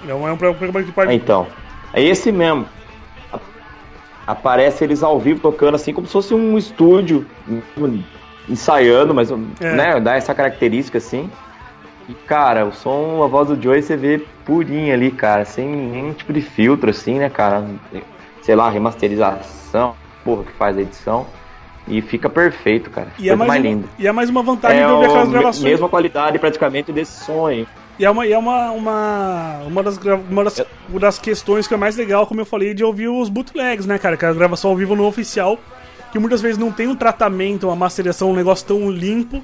Não 0.03 0.27
é 0.27 0.31
um 0.31 0.37
programa 0.37 0.81
que. 0.81 1.13
Então, 1.13 1.45
é 1.93 2.01
esse 2.01 2.31
mesmo. 2.31 2.65
Aparece 4.31 4.83
eles 4.83 5.03
ao 5.03 5.19
vivo 5.19 5.39
tocando 5.41 5.75
assim 5.75 5.93
como 5.93 6.07
se 6.07 6.13
fosse 6.13 6.33
um 6.33 6.57
estúdio 6.57 7.25
ensaiando, 8.49 9.13
mas 9.13 9.31
É. 9.59 9.75
né, 9.75 9.99
dá 9.99 10.15
essa 10.15 10.33
característica 10.33 10.97
assim. 10.97 11.29
E 12.09 12.13
cara, 12.13 12.65
o 12.65 12.73
som, 12.73 13.21
a 13.23 13.27
voz 13.27 13.47
do 13.49 13.61
Joey 13.61 13.81
você 13.81 13.95
vê 13.95 14.19
purinha 14.45 14.93
ali, 14.93 15.11
cara, 15.11 15.45
sem 15.45 15.67
nenhum 15.67 16.13
tipo 16.13 16.33
de 16.33 16.41
filtro 16.41 16.89
assim, 16.89 17.19
né, 17.19 17.29
cara? 17.29 17.63
Sei 18.41 18.55
lá, 18.55 18.69
remasterização, 18.69 19.95
porra 20.23 20.43
que 20.43 20.51
faz 20.53 20.77
a 20.77 20.81
edição. 20.81 21.25
E 21.87 22.01
fica 22.01 22.29
perfeito, 22.29 22.89
cara. 22.89 23.07
E 23.17 23.29
é, 23.29 23.35
mais 23.35 23.47
mais 23.49 23.61
linda. 23.63 23.87
e 23.97 24.07
é 24.07 24.11
mais 24.11 24.29
uma 24.29 24.43
vantagem 24.43 24.79
É 24.81 24.85
de 24.85 24.91
ouvir 24.91 25.05
aquelas 25.07 25.27
a 25.27 25.31
gravações. 25.31 25.63
mesma 25.63 25.89
qualidade 25.89 26.37
praticamente 26.39 26.91
desse 26.91 27.23
som 27.25 27.47
aí. 27.47 27.67
E 28.01 28.05
é 28.05 28.09
uma, 28.09 28.25
e 28.25 28.33
é 28.33 28.37
uma, 28.37 28.71
uma, 28.71 29.59
uma, 29.67 29.83
das, 29.83 29.95
uma, 30.27 30.43
das, 30.43 30.65
uma 30.89 30.99
das 30.99 31.19
questões 31.19 31.67
que 31.67 31.73
é 31.75 31.77
mais 31.77 31.95
legal, 31.95 32.25
como 32.25 32.41
eu 32.41 32.45
falei, 32.47 32.73
de 32.73 32.83
ouvir 32.83 33.07
os 33.07 33.29
bootlegs, 33.29 33.85
né, 33.85 33.99
cara? 33.99 34.17
Que 34.17 34.25
é 34.25 34.27
a 34.27 34.33
gravação 34.33 34.71
ao 34.71 34.75
vivo 34.75 34.95
no 34.95 35.05
oficial, 35.05 35.59
que 36.11 36.17
muitas 36.17 36.41
vezes 36.41 36.57
não 36.57 36.71
tem 36.71 36.87
um 36.87 36.95
tratamento, 36.95 37.67
uma 37.67 37.75
masterização, 37.75 38.31
um 38.31 38.35
negócio 38.35 38.65
tão 38.65 38.89
limpo, 38.89 39.43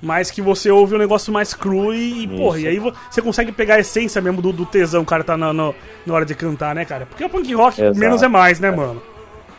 mas 0.00 0.30
que 0.30 0.40
você 0.40 0.70
ouve 0.70 0.94
um 0.94 0.98
negócio 0.98 1.32
mais 1.32 1.52
cru 1.52 1.92
e, 1.92 2.22
e 2.22 2.28
porra, 2.28 2.60
e 2.60 2.68
aí 2.68 2.78
vo- 2.78 2.92
você 3.10 3.20
consegue 3.20 3.50
pegar 3.50 3.74
a 3.74 3.80
essência 3.80 4.22
mesmo 4.22 4.40
do, 4.40 4.52
do 4.52 4.64
tesão 4.64 5.00
que 5.00 5.06
o 5.06 5.10
cara 5.10 5.24
tá 5.24 5.36
na, 5.36 5.52
na, 5.52 5.72
na 6.06 6.14
hora 6.14 6.24
de 6.24 6.36
cantar, 6.36 6.76
né, 6.76 6.84
cara? 6.84 7.06
Porque 7.06 7.24
o 7.24 7.28
punk 7.28 7.52
rock, 7.54 7.82
Exato. 7.82 7.98
menos 7.98 8.22
é 8.22 8.28
mais, 8.28 8.60
né, 8.60 8.70
mano? 8.70 9.02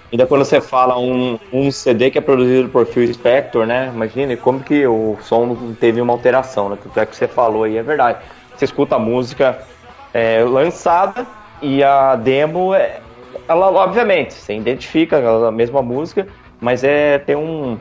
Ainda 0.10 0.26
quando 0.26 0.46
você 0.46 0.62
fala 0.62 0.98
um, 0.98 1.38
um 1.52 1.70
CD 1.70 2.10
que 2.10 2.18
é 2.18 2.22
produzido 2.22 2.70
por 2.70 2.86
Phil 2.86 3.14
Spector, 3.14 3.66
né? 3.66 3.92
Imagine 3.94 4.38
como 4.38 4.62
que 4.62 4.88
o 4.88 5.18
som 5.22 5.76
teve 5.82 6.00
uma 6.00 6.14
alteração, 6.14 6.70
né? 6.70 6.78
Tanto 6.82 6.98
é 6.98 7.06
que 7.06 7.14
você 7.14 7.28
falou 7.28 7.66
aí, 7.66 7.76
é 7.76 7.84
verdade. 7.84 8.20
Você 8.58 8.66
escuta 8.66 8.96
a 8.96 9.00
música 9.00 9.60
é, 10.14 10.44
lançada 10.44 11.26
e 11.62 11.84
a 11.84 12.16
demo, 12.16 12.74
é, 12.74 13.00
ela 13.48 13.72
obviamente, 13.72 14.34
você 14.34 14.56
identifica 14.56 15.18
a 15.48 15.52
mesma 15.52 15.82
música, 15.82 16.28
mas 16.60 16.84
é 16.84 17.20
tem 17.20 17.36
um, 17.36 17.78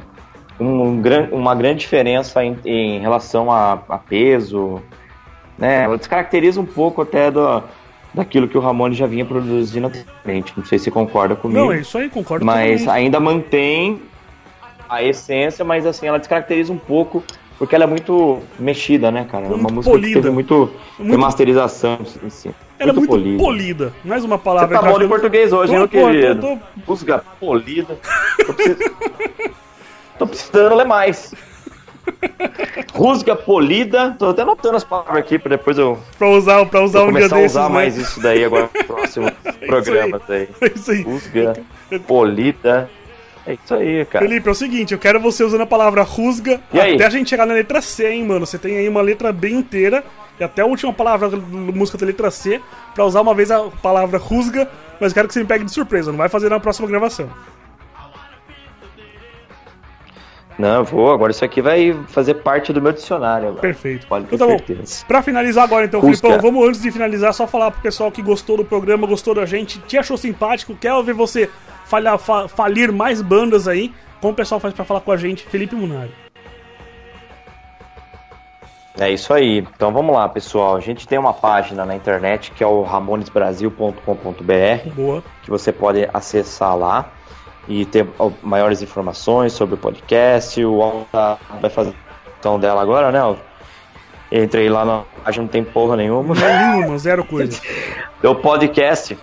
um, 0.60 1.00
gran- 1.00 1.28
uma 1.32 1.54
grande 1.54 1.80
diferença 1.80 2.44
em, 2.44 2.58
em 2.64 2.98
relação 3.00 3.50
a, 3.50 3.78
a 3.88 3.98
peso, 3.98 4.82
né? 5.58 5.84
Ela 5.84 5.96
descaracteriza 5.96 6.60
um 6.60 6.66
pouco 6.66 7.00
até 7.02 7.30
do, 7.30 7.62
daquilo 8.12 8.46
que 8.48 8.56
o 8.58 8.60
Ramone 8.60 8.94
já 8.94 9.06
vinha 9.06 9.24
produzindo 9.24 9.86
anteriormente. 9.86 10.52
Não 10.56 10.64
sei 10.64 10.78
se 10.78 10.90
concorda 10.90 11.34
comigo. 11.34 11.60
Não, 11.60 11.72
é 11.72 11.80
isso 11.80 11.96
aí, 11.96 12.10
concordo 12.10 12.44
Mas 12.44 12.80
totalmente. 12.80 12.90
ainda 12.90 13.18
mantém 13.20 14.02
a 14.88 15.02
essência, 15.02 15.64
mas 15.64 15.84
assim, 15.86 16.06
ela 16.06 16.18
descaracteriza 16.18 16.72
um 16.72 16.78
pouco, 16.78 17.22
porque 17.58 17.74
ela 17.74 17.84
é 17.84 17.86
muito 17.86 18.38
mexida, 18.58 19.10
né, 19.10 19.26
cara? 19.30 19.44
É 19.46 19.48
uma 19.48 19.56
Muito 19.58 19.74
música 19.74 19.92
polida. 19.92 20.08
que 20.14 20.22
teve 20.22 20.30
muito, 20.34 20.70
Muito- 20.98 21.10
remasterização 21.10 21.98
em 22.22 22.30
si. 22.30 22.50
Ela 22.78 22.90
é 22.90 22.92
muito 22.94 23.08
polida. 23.08 23.42
polida. 23.42 23.92
Mais 24.04 24.24
uma 24.24 24.36
Você 24.36 24.44
palavra 24.44 24.76
tá 24.76 24.82
que 24.82 24.88
eu 24.88 24.92
bom 24.92 24.98
de 24.98 25.08
português 25.08 25.52
hoje, 25.52 25.74
hein, 25.74 25.88
querido? 25.88 26.40
tô- 26.40 26.58
Música 26.92 27.24
polida. 27.40 27.98
Tô, 28.46 28.52
precis- 28.52 28.76
tô 30.18 30.26
precisando 30.26 30.74
ler 30.74 30.84
mais. 30.86 31.34
Rusga 32.94 33.34
polida. 33.34 34.14
Tô 34.18 34.28
até 34.30 34.42
anotando 34.42 34.76
as 34.76 34.84
palavras 34.84 35.16
aqui 35.18 35.38
pra 35.38 35.50
depois 35.56 35.76
eu, 35.78 35.98
Pra 36.18 36.28
usar, 36.28 36.64
pra 36.66 36.82
usar 36.82 37.00
um 37.02 37.04
dia 37.12 37.12
começar 37.14 37.36
a 37.36 37.38
desses, 37.40 37.52
usar 37.56 37.68
né? 37.68 37.74
mais 37.74 37.96
isso 37.96 38.20
daí 38.20 38.44
agora 38.44 38.70
nos 38.72 38.82
próximos 38.86 39.32
programas 39.66 40.22
aí. 40.28 40.48
É 40.60 40.66
isso 40.74 40.90
aí. 40.90 41.02
Rusga 41.02 41.54
polida. 42.06 42.90
É 43.46 43.54
isso 43.54 43.74
aí, 43.74 44.04
cara. 44.06 44.26
Felipe, 44.26 44.48
é 44.48 44.50
o 44.50 44.54
seguinte, 44.54 44.92
eu 44.92 44.98
quero 44.98 45.20
você 45.20 45.44
usando 45.44 45.61
a 45.61 45.66
palavra 45.66 46.02
rusga 46.02 46.61
E 46.72 46.80
aí? 46.80 46.94
até 46.94 47.06
a 47.06 47.11
gente 47.11 47.30
chegar 47.30 47.46
na 47.46 47.54
letra 47.54 47.80
C, 47.80 48.09
hein, 48.09 48.24
mano. 48.24 48.44
Você 48.44 48.59
tem 48.59 48.76
aí 48.76 48.88
uma 48.88 49.00
letra 49.00 49.32
bem 49.32 49.54
inteira 49.54 50.02
e 50.38 50.44
até 50.44 50.62
a 50.62 50.66
última 50.66 50.92
palavra 50.92 51.30
da 51.30 51.37
música 51.37 51.96
da 51.96 52.06
letra 52.06 52.30
C 52.30 52.61
pra 52.94 53.04
usar 53.04 53.20
uma 53.20 53.35
vez 53.35 53.50
a 53.50 53.61
palavra 53.82 54.18
rusga, 54.18 54.68
mas 55.00 55.12
eu 55.12 55.14
quero 55.14 55.28
que 55.28 55.35
você 55.35 55.40
me 55.40 55.46
pegue 55.46 55.64
de 55.64 55.72
surpresa, 55.72 56.11
não 56.11 56.18
vai 56.18 56.28
fazer 56.28 56.48
na 56.48 56.59
próxima 56.59 56.88
gravação. 56.88 57.30
Não, 60.59 60.85
vou. 60.85 61.12
Agora 61.12 61.30
isso 61.30 61.44
aqui 61.44 61.61
vai 61.61 61.94
fazer 62.09 62.35
parte 62.35 62.72
do 62.72 62.80
meu 62.80 62.92
dicionário 62.92 63.48
agora. 63.48 63.61
Perfeito. 63.61 64.06
Pode 64.06 64.26
Então 64.32 64.38
tá 64.38 64.46
bom. 64.46 64.85
Pra 65.06 65.22
finalizar 65.22 65.64
agora, 65.64 65.85
então, 65.85 66.00
Rusga. 66.00 66.16
Filipão, 66.16 66.40
vamos 66.40 66.66
antes 66.66 66.80
de 66.80 66.90
finalizar, 66.90 67.32
só 67.35 67.46
falar 67.46 67.70
pro 67.70 67.82
pessoal 67.82 68.11
que 68.11 68.22
gostou 68.22 68.56
do 68.56 68.64
programa, 68.64 69.06
gostou 69.06 69.35
da 69.35 69.44
gente, 69.44 69.78
te 69.80 69.98
achou 69.98 70.16
simpático, 70.16 70.74
quer 70.74 71.00
ver 71.02 71.12
você 71.12 71.50
falhar, 71.87 72.18
fa- 72.18 72.49
falir 72.49 72.90
mais 72.92 73.22
bandas 73.22 73.66
aí, 73.68 73.92
como 74.20 74.33
o 74.33 74.37
pessoal 74.37 74.61
faz 74.61 74.75
pra 74.75 74.85
falar 74.85 75.01
com 75.01 75.12
a 75.12 75.16
gente, 75.16 75.46
Felipe 75.46 75.75
Munari. 75.75 76.12
É 78.99 79.11
isso 79.11 79.33
aí. 79.35 79.59
Então 79.59 79.92
vamos 79.92 80.14
lá, 80.14 80.27
pessoal. 80.29 80.75
A 80.77 80.81
gente 80.81 81.07
tem 81.07 81.18
uma 81.18 81.35
página 81.35 81.85
na 81.85 81.94
internet 81.94 82.51
que 82.53 82.64
é 82.64 82.66
o 82.66 82.83
ramonesbrasil.com.br 82.83 84.90
Boa. 84.94 85.22
que 85.42 85.51
você 85.51 85.70
pode 85.70 86.09
acessar 86.14 86.75
lá 86.77 87.11
e 87.68 87.85
ter 87.85 88.07
maiores 88.42 88.81
informações 88.81 89.53
sobre 89.53 89.75
o 89.75 89.79
podcast. 89.79 90.64
O 90.64 90.81
Alta 90.83 91.37
vai 91.61 91.68
fazer 91.68 91.90
a 91.90 92.07
então 92.38 92.59
dela 92.59 92.81
agora, 92.81 93.12
né? 93.12 93.18
Alta? 93.18 93.42
Entrei 94.33 94.68
lá 94.68 94.85
na 94.85 95.03
página, 95.22 95.42
não 95.44 95.51
tem 95.51 95.62
porra 95.62 95.96
nenhuma. 95.96 96.35
É 96.42 96.70
nenhuma, 96.72 96.99
zero 96.99 97.25
coisa. 97.25 97.61
O 98.25 98.35
podcast. 98.35 99.16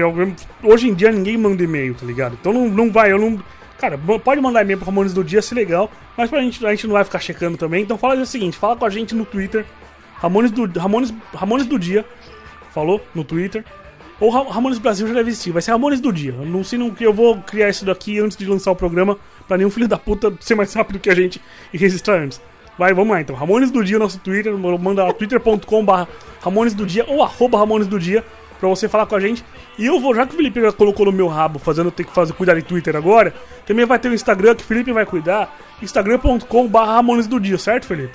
hoje 0.64 0.90
em 0.90 0.94
dia 0.94 1.12
ninguém 1.12 1.38
manda 1.38 1.64
e-mail, 1.64 1.94
tá 1.96 2.06
ligado? 2.06 2.38
Então 2.40 2.52
não, 2.52 2.68
não 2.68 2.92
vai, 2.92 3.12
eu 3.12 3.18
não. 3.18 3.42
Cara, 3.80 3.98
pode 4.24 4.40
mandar 4.42 4.62
e-mail 4.62 4.78
pro 4.78 4.86
Ramones 4.86 5.14
do 5.14 5.24
Dia, 5.24 5.42
se 5.42 5.56
legal, 5.56 5.90
mas 6.16 6.30
pra 6.30 6.42
gente, 6.42 6.64
a 6.66 6.70
gente 6.70 6.86
não 6.86 6.94
vai 6.94 7.04
ficar 7.04 7.20
checando 7.20 7.58
também. 7.58 7.84
Então 7.84 7.98
fala 7.98 8.16
o 8.16 8.26
seguinte, 8.26 8.58
fala 8.58 8.76
com 8.76 8.86
a 8.86 8.90
gente 8.90 9.16
no 9.16 9.26
Twitter, 9.26 9.66
Ramones 10.16 10.52
do, 10.52 10.66
Ramones, 10.80 11.14
Ramones 11.34 11.66
do 11.66 11.80
Dia, 11.80 12.06
falou? 12.72 13.02
No 13.16 13.24
Twitter. 13.24 13.64
Ou 14.20 14.30
Ra- 14.30 14.54
Ramones 14.54 14.78
Brasil 14.78 15.08
já 15.08 15.16
deve 15.16 15.32
existir, 15.32 15.50
vai 15.52 15.64
ser 15.64 15.72
Ramones 15.72 16.00
do 16.00 16.14
Dia. 16.14 16.36
Eu 16.38 16.46
não 16.46 16.64
sei 16.64 16.78
no 16.78 16.94
que 16.94 17.04
eu 17.04 17.12
vou 17.14 17.38
criar 17.42 17.70
isso 17.70 17.84
daqui 17.84 18.20
antes 18.20 18.38
de 18.38 18.46
lançar 18.46 18.70
o 18.72 18.76
programa, 18.76 19.18
pra 19.48 19.58
nenhum 19.58 19.72
filho 19.72 19.88
da 19.88 19.98
puta 19.98 20.32
ser 20.42 20.54
mais 20.54 20.72
rápido 20.76 21.00
que 21.00 21.10
a 21.10 21.16
gente 21.16 21.42
e 21.74 21.78
registrar 21.78 22.20
antes. 22.20 22.40
Vai, 22.78 22.94
vamos 22.94 23.12
lá 23.14 23.20
então. 23.22 23.36
Ramones 23.36 23.72
do 23.72 23.84
Dia, 23.84 23.98
nosso 23.98 24.20
Twitter, 24.20 24.56
manda 24.56 25.04
lá 25.06 25.12
twitter.com.br 25.14 26.04
Ramones 26.40 26.74
do 26.76 26.86
Dia 26.86 27.04
ou 27.08 27.24
arroba 27.24 27.58
Ramones 27.58 27.88
do 27.88 28.00
Dia 28.00 28.24
pra 28.62 28.70
você 28.70 28.88
falar 28.88 29.08
com 29.08 29.16
a 29.16 29.20
gente. 29.20 29.44
E 29.78 29.88
eu 29.88 30.00
vou, 30.00 30.14
já 30.16 30.26
que 30.26 30.34
o 30.34 30.38
Felipe 30.38 30.62
já 30.62 30.72
colocou 30.72 31.08
no 31.08 31.12
meu 31.12 31.28
rabo, 31.28 31.58
fazendo 31.58 31.92
ter 31.92 32.04
que 32.04 32.14
fazer, 32.14 32.32
cuidar 32.34 32.54
de 32.54 32.62
Twitter 32.62 32.96
agora, 32.96 33.34
também 33.66 33.86
vai 33.86 33.98
ter 33.98 34.08
o 34.08 34.14
Instagram 34.14 34.56
que 34.56 34.64
o 34.64 34.66
Felipe 34.66 34.94
vai 34.94 35.06
cuidar, 35.06 35.54
instagram.com.br 35.82 36.78
Ramones 36.78 37.26
do 37.28 37.40
Dia, 37.40 37.58
certo, 37.58 37.88
Felipe? 37.88 38.14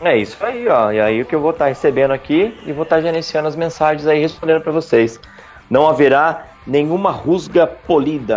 É 0.00 0.16
isso 0.16 0.36
aí, 0.44 0.66
ó. 0.66 0.90
E 0.90 1.00
aí 1.00 1.20
o 1.20 1.26
que 1.26 1.34
eu 1.34 1.40
vou 1.40 1.50
estar 1.50 1.66
recebendo 1.66 2.12
aqui 2.12 2.56
e 2.66 2.72
vou 2.72 2.84
estar 2.84 3.00
gerenciando 3.00 3.48
as 3.48 3.56
mensagens 3.56 4.06
aí 4.06 4.20
respondendo 4.20 4.62
pra 4.62 4.72
vocês. 4.72 5.20
Não 5.68 5.86
haverá 5.86 6.46
nenhuma 6.66 7.10
rusga 7.10 7.66
polida 7.66 8.36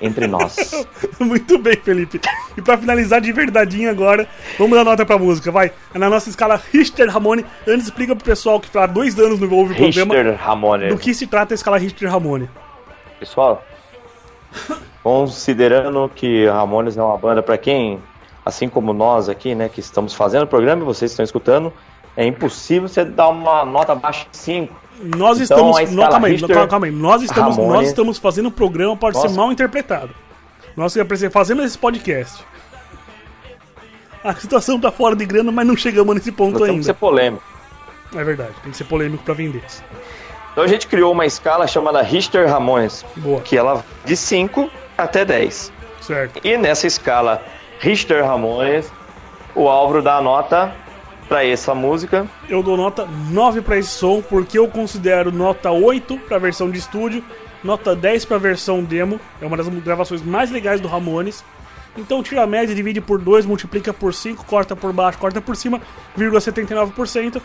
entre 0.00 0.26
nós. 0.26 0.86
Muito 1.20 1.58
bem, 1.58 1.76
Felipe. 1.76 2.20
E 2.56 2.62
pra 2.62 2.78
finalizar 2.78 3.20
de 3.20 3.32
verdadeinho 3.32 3.90
agora, 3.90 4.26
vamos 4.58 4.76
dar 4.76 4.84
nota 4.84 5.04
pra 5.04 5.18
música, 5.18 5.50
vai. 5.50 5.72
É 5.94 5.98
na 5.98 6.08
nossa 6.08 6.28
escala 6.28 6.60
Richter 6.72 7.10
Ramone. 7.10 7.44
Antes 7.66 7.86
explica 7.86 8.14
pro 8.14 8.24
pessoal 8.24 8.60
que 8.60 8.76
há 8.78 8.86
dois 8.86 9.18
anos 9.18 9.40
não 9.40 9.50
ouve 9.50 9.72
o 9.72 9.76
programa 9.76 10.14
Richter 10.14 10.36
Ramone. 10.36 10.88
do 10.88 10.98
que 10.98 11.14
se 11.14 11.26
trata 11.26 11.54
a 11.54 11.56
escala 11.56 11.78
Richter 11.78 12.10
Ramone. 12.10 12.48
Pessoal, 13.18 13.64
considerando 15.02 16.10
que 16.14 16.46
Ramones 16.46 16.96
é 16.96 17.02
uma 17.02 17.16
banda 17.16 17.42
pra 17.42 17.56
quem, 17.56 17.98
assim 18.44 18.68
como 18.68 18.92
nós 18.92 19.28
aqui, 19.28 19.54
né, 19.54 19.68
que 19.68 19.80
estamos 19.80 20.14
fazendo 20.14 20.42
o 20.42 20.46
programa 20.46 20.82
e 20.82 20.84
vocês 20.84 21.10
estão 21.10 21.24
escutando, 21.24 21.72
é 22.16 22.26
impossível 22.26 22.88
você 22.88 23.04
dar 23.04 23.28
uma 23.28 23.64
nota 23.64 23.92
abaixo 23.92 24.26
de 24.30 24.36
5. 24.36 24.74
Nós 25.02 25.40
Então, 25.40 25.70
estamos. 25.70 25.76
Não, 25.92 26.02
escala 26.02 26.10
calma 26.10 26.26
aí, 26.26 26.32
Richter, 26.32 26.68
calma, 26.68 26.86
aí. 26.86 26.92
Nós 26.92 27.22
estamos, 27.22 27.56
nós 27.56 27.88
estamos 27.88 28.18
fazendo 28.18 28.48
um 28.48 28.52
programa, 28.52 28.96
pode 28.96 29.16
ser 29.18 29.24
Nossa. 29.28 29.36
mal 29.36 29.52
interpretado. 29.52 30.10
Nós 30.76 30.92
fazendo 31.30 31.62
esse 31.62 31.76
podcast. 31.78 32.44
A 34.24 34.34
situação 34.34 34.80
tá 34.80 34.90
fora 34.90 35.14
de 35.14 35.24
grana, 35.24 35.52
mas 35.52 35.66
não 35.66 35.76
chegamos 35.76 36.14
nesse 36.14 36.32
ponto 36.32 36.58
Nós 36.58 36.62
temos 36.68 36.78
que 36.80 36.84
ser 36.84 36.90
ainda. 36.90 36.98
polêmico. 36.98 37.42
É 38.14 38.24
verdade, 38.24 38.52
tem 38.62 38.70
que 38.72 38.76
ser 38.76 38.84
polêmico 38.84 39.22
pra 39.22 39.34
vender. 39.34 39.62
Então 40.52 40.64
a 40.64 40.66
gente 40.66 40.86
criou 40.86 41.12
uma 41.12 41.26
escala 41.26 41.66
chamada 41.66 42.00
Richter 42.02 42.48
Ramones, 42.48 43.04
Boa, 43.16 43.40
que 43.40 43.56
ela 43.56 43.74
vai 43.74 43.84
de 44.04 44.16
5 44.16 44.70
até 44.96 45.24
10. 45.24 45.72
certo. 46.00 46.40
E 46.44 46.56
nessa 46.56 46.86
escala 46.86 47.42
Richter 47.78 48.24
Ramones, 48.24 48.90
o 49.54 49.68
Álvaro 49.68 50.02
dá 50.02 50.16
a 50.16 50.22
nota 50.22 50.72
pra 51.28 51.44
essa 51.44 51.74
música. 51.74 52.26
Eu 52.48 52.62
dou 52.62 52.76
nota 52.76 53.06
9 53.30 53.60
pra 53.62 53.78
esse 53.78 53.90
som, 53.90 54.22
porque 54.22 54.58
eu 54.58 54.68
considero 54.68 55.32
nota 55.32 55.70
8 55.70 56.18
pra 56.18 56.38
versão 56.38 56.70
de 56.70 56.78
estúdio, 56.78 57.24
nota 57.62 57.94
10 57.94 58.24
pra 58.24 58.38
versão 58.38 58.82
demo. 58.82 59.20
É 59.40 59.46
uma 59.46 59.56
das 59.56 59.68
gravações 59.68 60.22
mais 60.22 60.50
legais 60.50 60.80
do 60.80 60.88
Ramones. 60.88 61.44
Então 61.96 62.22
tira 62.22 62.42
a 62.42 62.46
média, 62.46 62.74
divide 62.74 63.00
por 63.00 63.18
2, 63.18 63.46
multiplica 63.46 63.92
por 63.92 64.12
5, 64.12 64.44
corta 64.44 64.76
por 64.76 64.92
baixo, 64.92 65.18
corta 65.18 65.40
por 65.40 65.56
cima, 65.56 65.80
vírgula 66.14 66.40
79%. 66.40 67.40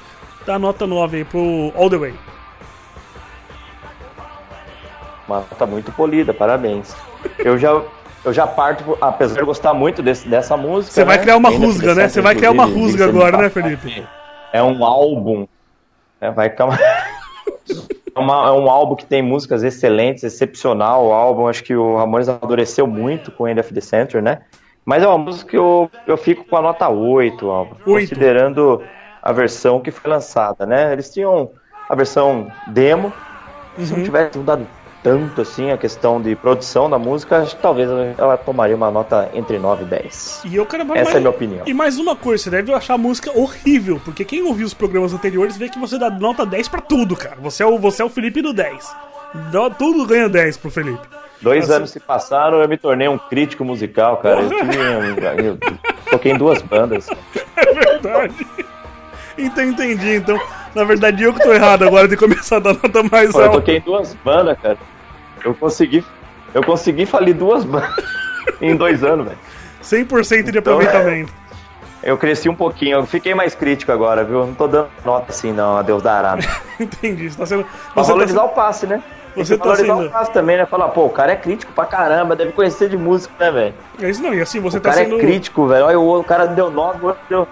Dá 0.45 0.59
nota 0.59 0.85
9 0.85 1.17
aí 1.17 1.23
pro 1.23 1.71
All 1.75 1.89
The 1.89 1.97
Way. 1.97 2.13
Uma 5.27 5.37
nota 5.37 5.65
muito 5.65 5.91
polida, 5.91 6.33
parabéns. 6.33 6.93
Eu 7.39 7.57
já, 7.57 7.81
eu 8.23 8.31
já 8.33 8.45
parto, 8.47 8.97
apesar 9.01 9.39
de 9.39 9.45
gostar 9.45 9.73
muito 9.73 10.01
desse, 10.03 10.27
dessa 10.27 10.55
música. 10.57 10.93
Você 10.93 11.03
vai 11.03 11.17
né? 11.17 11.23
criar 11.23 11.37
uma 11.37 11.49
Ainda 11.49 11.65
rusga, 11.65 11.95
né? 11.95 12.07
Você 12.07 12.21
vai 12.21 12.35
criar 12.35 12.51
uma 12.51 12.65
rusga 12.65 13.05
agora, 13.05 13.37
né, 13.37 13.49
Felipe? 13.49 14.05
É 14.53 14.61
um 14.61 14.83
álbum. 14.85 15.47
né? 16.19 16.31
Vai 16.31 16.49
ficar 16.49 16.65
uma... 16.65 16.77
é, 18.15 18.19
uma- 18.19 18.47
é 18.47 18.51
um 18.51 18.69
álbum 18.69 18.95
que 18.95 19.05
tem 19.05 19.21
músicas 19.21 19.63
excelentes, 19.63 20.23
excepcional. 20.23 21.05
O 21.07 21.13
álbum, 21.13 21.47
acho 21.47 21.63
que 21.63 21.75
o 21.75 21.97
Ramones 21.97 22.29
amadureceu 22.29 22.85
muito 22.85 23.31
com 23.31 23.47
End 23.47 23.59
of 23.59 23.73
the 23.73 23.81
Center, 23.81 24.21
né? 24.21 24.39
Mas 24.85 25.03
é 25.03 25.07
uma 25.07 25.17
música 25.17 25.49
que 25.51 25.57
eu, 25.57 25.89
eu 26.07 26.17
fico 26.17 26.43
com 26.45 26.57
a 26.57 26.61
nota 26.61 26.89
8, 26.89 27.49
álbum, 27.49 27.75
Oito. 27.85 28.09
considerando 28.09 28.81
a 29.21 29.31
versão 29.31 29.79
que 29.79 29.91
foi 29.91 30.09
lançada, 30.09 30.65
né? 30.65 30.91
Eles 30.91 31.11
tinham 31.13 31.51
a 31.89 31.95
versão 31.95 32.51
demo. 32.67 33.13
Se 33.77 33.91
Uhum. 33.91 33.97
não 33.99 34.03
tivesse 34.05 34.37
mudado 34.37 34.67
tanto 35.03 35.41
assim 35.41 35.71
a 35.71 35.77
questão 35.77 36.21
de 36.21 36.35
produção 36.35 36.89
da 36.89 36.99
música, 36.99 37.39
acho 37.39 37.55
que 37.55 37.61
talvez 37.61 37.89
ela- 38.17 38.37
tomaria 38.37 38.75
uma 38.75 38.91
nota 38.91 39.29
entre 39.33 39.57
9 39.57 39.83
e 39.83 39.87
10. 39.87 40.41
E 40.45 40.55
eu 40.55 40.65
quero 40.65 40.85
mais, 40.85 41.01
Essa 41.01 41.11
é 41.13 41.17
a 41.17 41.19
minha 41.19 41.29
opinião. 41.29 41.63
E 41.65 41.73
mais 41.73 41.97
uma 41.97 42.15
coisa, 42.15 42.43
você 42.43 42.49
deve 42.49 42.73
achar 42.73 42.93
a 42.93 42.97
música 42.97 43.31
horrível, 43.37 43.99
porque 44.05 44.23
quem 44.23 44.43
ouviu 44.43 44.65
os 44.65 44.73
programas 44.73 45.13
anteriores 45.13 45.57
vê 45.57 45.69
que 45.69 45.79
você 45.79 45.97
dá 45.97 46.09
nota 46.09 46.45
10 46.45 46.67
pra 46.67 46.81
tudo, 46.81 47.15
cara. 47.15 47.37
Você 47.41 47.63
é 47.63 47.65
o, 47.65 47.77
você 47.79 48.01
é 48.01 48.05
o 48.05 48.09
Felipe 48.09 48.41
do 48.41 48.53
10. 48.53 48.95
Dá- 49.51 49.69
Tudo 49.69 50.05
ganha 50.05 50.27
10 50.29 50.57
pro 50.57 50.69
Felipe. 50.69 51.07
Dois 51.41 51.61
Nossa. 51.61 51.75
anos 51.77 51.89
se 51.91 51.99
passaram, 51.99 52.61
eu 52.61 52.67
me 52.69 52.77
tornei 52.77 53.07
um 53.07 53.17
crítico 53.17 53.65
musical, 53.65 54.17
cara. 54.17 54.41
Eu, 54.41 54.49
tive 54.49 54.77
eu 55.47 55.57
toquei 56.11 56.33
em 56.33 56.37
duas 56.37 56.61
bandas. 56.61 57.07
É 57.55 57.73
verdade. 57.73 58.45
Então 59.37 59.63
entendi, 59.63 60.15
então. 60.17 60.39
Na 60.73 60.83
verdade 60.83 61.23
eu 61.23 61.33
que 61.33 61.41
tô 61.41 61.51
errado 61.53 61.83
agora 61.83 62.07
de 62.07 62.15
começar 62.15 62.57
a 62.57 62.59
dar 62.59 62.73
nota 62.73 63.03
mais 63.03 63.31
Pô, 63.31 63.39
eu 63.39 63.45
alta. 63.45 63.57
toquei 63.57 63.77
em 63.77 63.81
duas 63.81 64.13
bandas, 64.23 64.57
cara. 64.61 64.77
Eu 65.43 65.53
consegui, 65.53 66.03
eu 66.53 66.63
consegui 66.63 67.05
falir 67.05 67.33
duas 67.33 67.63
bandas 67.65 67.93
em 68.61 68.75
dois 68.75 69.03
anos, 69.03 69.25
velho. 69.27 69.37
100% 69.83 70.43
de 70.51 70.57
Então, 70.57 70.73
aproveitamento. 70.75 71.33
Eu 72.03 72.17
cresci 72.17 72.49
um 72.49 72.55
pouquinho, 72.55 72.97
eu 72.97 73.05
fiquei 73.05 73.35
mais 73.35 73.53
crítico 73.53 73.91
agora, 73.91 74.23
viu? 74.23 74.45
Não 74.45 74.53
tô 74.55 74.67
dando 74.67 74.87
nota 75.05 75.27
assim, 75.29 75.51
não, 75.51 75.77
a 75.77 75.81
Deus 75.83 76.01
dará. 76.01 76.37
Entendi. 76.79 77.29
Você 77.29 77.37
tá 77.37 77.45
sendo. 77.45 77.63
Pra 77.63 77.71
Você 77.73 77.93
tá 77.95 78.01
valorizar 78.13 78.39
sendo- 78.41 78.51
o 78.51 78.55
passe, 78.55 78.87
né? 78.87 79.03
Tem 79.35 79.45
Você 79.45 79.57
tá 79.57 79.63
valorizar 79.65 79.95
sendo- 79.95 80.07
o 80.07 80.09
passe 80.09 80.31
também, 80.31 80.57
né? 80.57 80.65
Falar, 80.65 80.87
pô, 80.89 81.05
o 81.05 81.09
cara 81.09 81.33
é 81.33 81.35
crítico 81.35 81.71
pra 81.73 81.85
caramba, 81.85 82.35
deve 82.35 82.53
conhecer 82.53 82.89
de 82.89 82.97
música, 82.97 83.33
né, 83.39 83.51
velho? 83.51 83.73
É 84.01 84.09
isso 84.09 84.21
não, 84.21 84.33
e 84.33 84.41
assim, 84.41 84.59
você 84.59 84.77
O 84.77 84.81
tá 84.81 84.89
cara 84.91 85.03
sendo. 85.03 85.17
é 85.17 85.19
crítico, 85.19 85.67
velho. 85.67 85.85
Olha, 85.85 85.99
o 85.99 86.19
o 86.19 86.23
cara 86.23 86.47
deu 86.47 86.71
9, 86.71 87.03
o 87.03 87.07
outro 87.09 87.21
deu, 87.29 87.47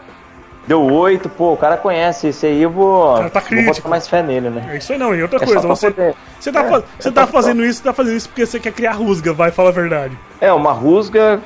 deu 0.69 0.83
8, 0.85 1.27
pô, 1.29 1.53
o 1.53 1.57
cara 1.57 1.75
conhece 1.77 2.27
isso 2.29 2.45
aí, 2.45 2.61
eu 2.61 2.69
vou, 2.69 3.15
cara 3.15 3.29
tá 3.31 3.39
vou 3.39 3.65
botar 3.65 3.89
mais 3.89 4.07
fé 4.07 4.21
nele, 4.21 4.51
né? 4.51 4.69
É 4.71 4.77
isso 4.77 4.93
aí 4.93 4.99
não, 4.99 5.15
e 5.15 5.21
outra 5.23 5.41
É 5.41 5.45
coisa, 5.45 5.61
pra 5.61 5.69
você, 5.69 5.89
poder- 5.89 6.15
você 6.39 6.51
tá, 6.51 6.63
é, 6.63 6.69
fa- 6.69 6.83
você 6.99 7.09
é 7.09 7.11
tá 7.11 7.25
fazendo 7.25 7.65
isso, 7.65 7.79
você 7.79 7.83
tá 7.85 7.91
fazendo 7.93 8.15
isso 8.15 8.29
porque 8.29 8.45
você 8.45 8.59
quer 8.59 8.71
criar 8.71 8.91
rusga, 8.91 9.33
vai, 9.33 9.49
fala 9.49 9.69
a 9.69 9.71
verdade. 9.71 10.15
É, 10.39 10.53
uma 10.53 10.71
rusga, 10.71 11.41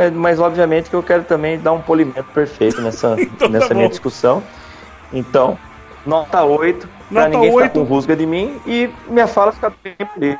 é, 0.00 0.10
mas 0.10 0.40
obviamente 0.40 0.88
que 0.88 0.96
eu 0.96 1.02
quero 1.02 1.22
também 1.22 1.58
dar 1.60 1.72
um 1.72 1.82
polimento 1.82 2.24
perfeito 2.32 2.80
nessa, 2.80 3.14
Então 3.20 3.46
tá 3.46 3.48
nessa 3.50 3.74
minha 3.74 3.90
discussão. 3.90 4.42
Então, 5.12 5.58
nota 6.06 6.42
8, 6.42 6.88
pra 7.10 7.24
Nota 7.24 7.28
ninguém 7.28 7.52
8. 7.52 7.66
ficar 7.68 7.78
com 7.78 7.84
rusga 7.84 8.16
de 8.16 8.24
mim 8.24 8.58
e 8.66 8.88
minha 9.06 9.26
fala 9.26 9.52
fica 9.52 9.70
bem 9.84 9.94
aí. 10.00 10.38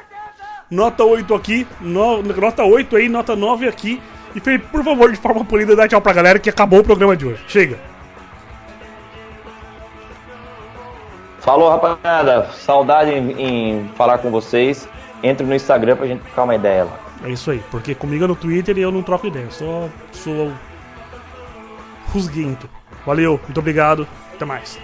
Nota 0.70 1.04
8 1.04 1.34
aqui, 1.34 1.66
no- 1.82 2.22
nota 2.22 2.64
8 2.64 2.96
aí, 2.96 3.10
nota 3.10 3.36
9 3.36 3.68
aqui. 3.68 4.00
E 4.34 4.40
Felipe, 4.40 4.64
por 4.72 4.82
favor, 4.82 5.12
de 5.12 5.18
forma 5.18 5.44
polida, 5.44 5.76
dá 5.76 5.86
tchau 5.86 6.00
pra 6.00 6.14
galera 6.14 6.38
que 6.38 6.48
acabou 6.48 6.78
o 6.80 6.82
programa 6.82 7.14
de 7.14 7.26
hoje. 7.26 7.44
Chega. 7.46 7.91
Falou, 11.42 11.68
rapaziada. 11.68 12.46
Saudade 12.52 13.10
em, 13.10 13.32
em 13.40 13.88
falar 13.96 14.18
com 14.18 14.30
vocês. 14.30 14.88
Entre 15.22 15.46
no 15.46 15.54
Instagram 15.54 15.96
pra 15.96 16.06
gente 16.06 16.22
trocar 16.22 16.44
uma 16.44 16.54
ideia 16.54 16.84
lá. 16.84 16.98
É 17.24 17.30
isso 17.30 17.50
aí, 17.50 17.62
porque 17.70 17.94
comigo 17.94 18.24
é 18.24 18.26
no 18.26 18.34
Twitter 18.34 18.76
eu 18.78 18.90
não 18.90 19.02
troco 19.02 19.28
ideia, 19.28 19.48
só 19.50 19.88
sou 20.10 20.52
rusguento. 22.12 22.68
Valeu, 23.06 23.40
muito 23.44 23.58
obrigado, 23.58 24.06
até 24.34 24.44
mais. 24.44 24.78